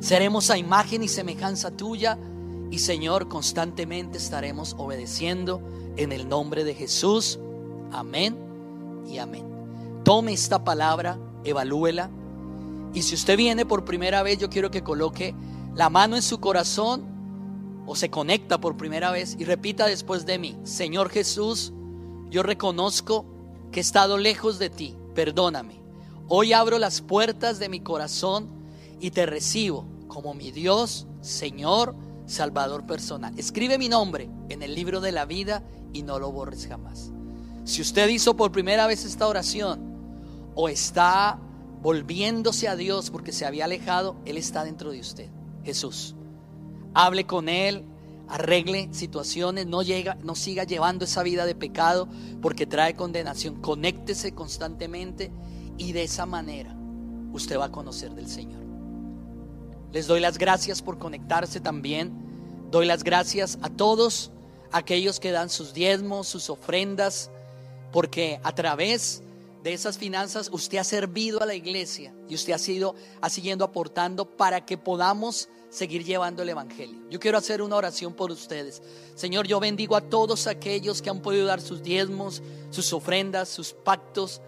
Seremos 0.00 0.50
a 0.50 0.58
imagen 0.58 1.02
y 1.02 1.08
semejanza 1.08 1.70
tuya. 1.70 2.18
Y 2.70 2.80
Señor, 2.80 3.28
constantemente 3.28 4.18
estaremos 4.18 4.74
obedeciendo 4.78 5.62
en 5.96 6.12
el 6.12 6.28
nombre 6.28 6.64
de 6.64 6.74
Jesús. 6.74 7.38
Amén 7.92 8.36
y 9.06 9.18
amén. 9.18 9.44
Tome 10.04 10.32
esta 10.32 10.64
palabra, 10.64 11.18
evalúela. 11.44 12.10
Y 12.94 13.02
si 13.02 13.14
usted 13.14 13.36
viene 13.36 13.66
por 13.66 13.84
primera 13.84 14.22
vez, 14.22 14.38
yo 14.38 14.50
quiero 14.50 14.70
que 14.70 14.82
coloque 14.82 15.34
la 15.74 15.90
mano 15.90 16.16
en 16.16 16.22
su 16.22 16.40
corazón 16.40 17.17
o 17.88 17.96
se 17.96 18.10
conecta 18.10 18.60
por 18.60 18.76
primera 18.76 19.10
vez 19.10 19.34
y 19.38 19.46
repita 19.46 19.86
después 19.86 20.26
de 20.26 20.38
mí, 20.38 20.58
Señor 20.62 21.08
Jesús, 21.08 21.72
yo 22.28 22.42
reconozco 22.42 23.24
que 23.72 23.80
he 23.80 23.82
estado 23.82 24.18
lejos 24.18 24.58
de 24.58 24.68
ti, 24.68 24.94
perdóname. 25.14 25.80
Hoy 26.28 26.52
abro 26.52 26.78
las 26.78 27.00
puertas 27.00 27.58
de 27.58 27.70
mi 27.70 27.80
corazón 27.80 28.50
y 29.00 29.10
te 29.10 29.24
recibo 29.24 29.86
como 30.06 30.34
mi 30.34 30.50
Dios, 30.50 31.06
Señor, 31.22 31.96
Salvador 32.26 32.84
personal. 32.84 33.32
Escribe 33.38 33.78
mi 33.78 33.88
nombre 33.88 34.28
en 34.50 34.62
el 34.62 34.74
libro 34.74 35.00
de 35.00 35.12
la 35.12 35.24
vida 35.24 35.62
y 35.94 36.02
no 36.02 36.18
lo 36.18 36.30
borres 36.30 36.66
jamás. 36.66 37.10
Si 37.64 37.80
usted 37.80 38.06
hizo 38.10 38.36
por 38.36 38.52
primera 38.52 38.86
vez 38.86 39.06
esta 39.06 39.26
oración 39.26 39.80
o 40.54 40.68
está 40.68 41.38
volviéndose 41.80 42.68
a 42.68 42.76
Dios 42.76 43.10
porque 43.10 43.32
se 43.32 43.46
había 43.46 43.64
alejado, 43.64 44.16
Él 44.26 44.36
está 44.36 44.62
dentro 44.64 44.90
de 44.90 45.00
usted, 45.00 45.30
Jesús. 45.64 46.17
Hable 47.00 47.26
con 47.26 47.48
Él, 47.48 47.84
arregle 48.28 48.88
situaciones, 48.90 49.68
no, 49.68 49.82
llega, 49.82 50.16
no 50.16 50.34
siga 50.34 50.64
llevando 50.64 51.04
esa 51.04 51.22
vida 51.22 51.46
de 51.46 51.54
pecado 51.54 52.08
porque 52.42 52.66
trae 52.66 52.96
condenación. 52.96 53.60
Conéctese 53.60 54.34
constantemente 54.34 55.30
y 55.76 55.92
de 55.92 56.02
esa 56.02 56.26
manera 56.26 56.76
usted 57.32 57.56
va 57.56 57.66
a 57.66 57.70
conocer 57.70 58.16
del 58.16 58.28
Señor. 58.28 58.64
Les 59.92 60.08
doy 60.08 60.18
las 60.18 60.38
gracias 60.38 60.82
por 60.82 60.98
conectarse 60.98 61.60
también. 61.60 62.12
Doy 62.72 62.84
las 62.84 63.04
gracias 63.04 63.60
a 63.62 63.70
todos 63.70 64.32
aquellos 64.72 65.20
que 65.20 65.30
dan 65.30 65.50
sus 65.50 65.74
diezmos, 65.74 66.26
sus 66.26 66.50
ofrendas, 66.50 67.30
porque 67.92 68.40
a 68.42 68.56
través 68.56 69.22
de 69.62 69.72
esas 69.72 69.98
finanzas 69.98 70.50
usted 70.52 70.78
ha 70.78 70.84
servido 70.84 71.40
a 71.40 71.46
la 71.46 71.54
iglesia 71.54 72.12
y 72.28 72.34
usted 72.34 72.54
ha 72.54 72.58
sido 72.58 72.96
ha 73.20 73.30
siguiendo 73.30 73.64
aportando 73.64 74.36
para 74.36 74.66
que 74.66 74.76
podamos 74.76 75.48
seguir 75.70 76.04
llevando 76.04 76.42
el 76.42 76.48
evangelio. 76.48 76.98
Yo 77.10 77.20
quiero 77.20 77.38
hacer 77.38 77.62
una 77.62 77.76
oración 77.76 78.14
por 78.14 78.30
ustedes. 78.30 78.82
Señor, 79.14 79.46
yo 79.46 79.60
bendigo 79.60 79.96
a 79.96 80.00
todos 80.00 80.46
aquellos 80.46 81.02
que 81.02 81.10
han 81.10 81.20
podido 81.20 81.46
dar 81.46 81.60
sus 81.60 81.82
diezmos, 81.82 82.42
sus 82.70 82.92
ofrendas, 82.92 83.48
sus 83.48 83.72
pactos, 83.72 84.40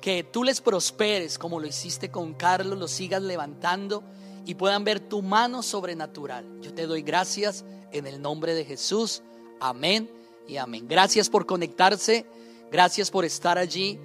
que 0.00 0.22
tú 0.22 0.44
les 0.44 0.60
prosperes 0.60 1.38
como 1.38 1.58
lo 1.60 1.66
hiciste 1.66 2.10
con 2.10 2.34
Carlos, 2.34 2.78
lo 2.78 2.88
sigas 2.88 3.22
levantando 3.22 4.02
y 4.44 4.54
puedan 4.54 4.84
ver 4.84 5.00
tu 5.00 5.22
mano 5.22 5.62
sobrenatural. 5.62 6.60
Yo 6.60 6.72
te 6.72 6.86
doy 6.86 7.02
gracias 7.02 7.64
en 7.92 8.06
el 8.06 8.22
nombre 8.22 8.54
de 8.54 8.64
Jesús. 8.64 9.22
Amén 9.60 10.10
y 10.46 10.58
amén. 10.58 10.86
Gracias 10.86 11.28
por 11.28 11.46
conectarse. 11.46 12.26
Gracias 12.70 13.10
por 13.10 13.24
estar 13.24 13.58
allí 13.58 13.98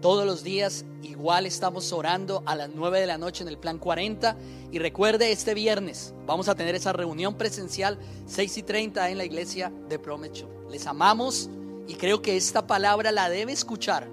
todos 0.00 0.26
los 0.26 0.42
días. 0.42 0.84
Igual 1.02 1.46
estamos 1.46 1.92
orando 1.92 2.42
a 2.46 2.54
las 2.54 2.70
9 2.70 3.00
de 3.00 3.06
la 3.06 3.18
noche 3.18 3.42
en 3.42 3.48
el 3.48 3.58
plan 3.58 3.78
40. 3.78 4.36
Y 4.72 4.78
recuerde, 4.78 5.32
este 5.32 5.54
viernes 5.54 6.14
vamos 6.26 6.48
a 6.48 6.54
tener 6.54 6.74
esa 6.74 6.92
reunión 6.92 7.34
presencial 7.34 7.98
6 8.26 8.58
y 8.58 8.62
30 8.62 9.10
en 9.10 9.18
la 9.18 9.24
iglesia 9.24 9.72
de 9.88 9.98
Promecho. 9.98 10.48
Les 10.70 10.86
amamos 10.86 11.50
y 11.86 11.94
creo 11.94 12.22
que 12.22 12.36
esta 12.36 12.66
palabra 12.66 13.12
la 13.12 13.28
debe 13.28 13.52
escuchar 13.52 14.08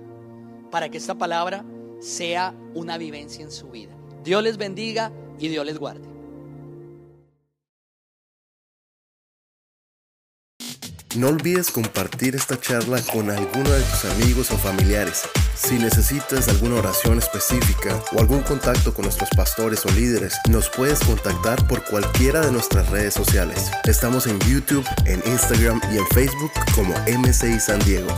para 0.72 0.90
que 0.90 0.98
esta 0.98 1.16
palabra 1.16 1.64
sea 2.00 2.54
una 2.74 2.98
vivencia 2.98 3.44
en 3.44 3.52
su 3.52 3.68
vida. 3.70 3.96
Dios 4.24 4.44
les 4.44 4.58
bendiga 4.58 5.12
y 5.40 5.48
Dios 5.48 5.66
les 5.66 5.78
guarde. 5.78 6.17
No 11.16 11.30
olvides 11.30 11.72
compartir 11.72 12.36
esta 12.36 12.60
charla 12.60 13.02
con 13.02 13.32
alguno 13.32 13.70
de 13.70 13.82
tus 13.82 14.06
amigos 14.06 14.52
o 14.52 14.58
familiares. 14.58 15.24
Si 15.56 15.80
necesitas 15.80 16.48
alguna 16.50 16.76
oración 16.76 17.18
específica 17.18 18.04
o 18.14 18.20
algún 18.20 18.42
contacto 18.42 18.94
con 18.94 19.06
nuestros 19.06 19.30
pastores 19.36 19.86
o 19.86 19.90
líderes, 19.92 20.36
nos 20.50 20.70
puedes 20.70 21.00
contactar 21.00 21.66
por 21.68 21.84
cualquiera 21.86 22.42
de 22.42 22.52
nuestras 22.52 22.90
redes 22.90 23.14
sociales. 23.14 23.72
Estamos 23.86 24.28
en 24.28 24.38
YouTube, 24.42 24.86
en 25.06 25.24
Instagram 25.26 25.80
y 25.92 25.98
en 25.98 26.08
Facebook 26.08 26.52
como 26.76 26.94
MCI 27.08 27.60
San 27.60 27.80
Diego. 27.86 28.10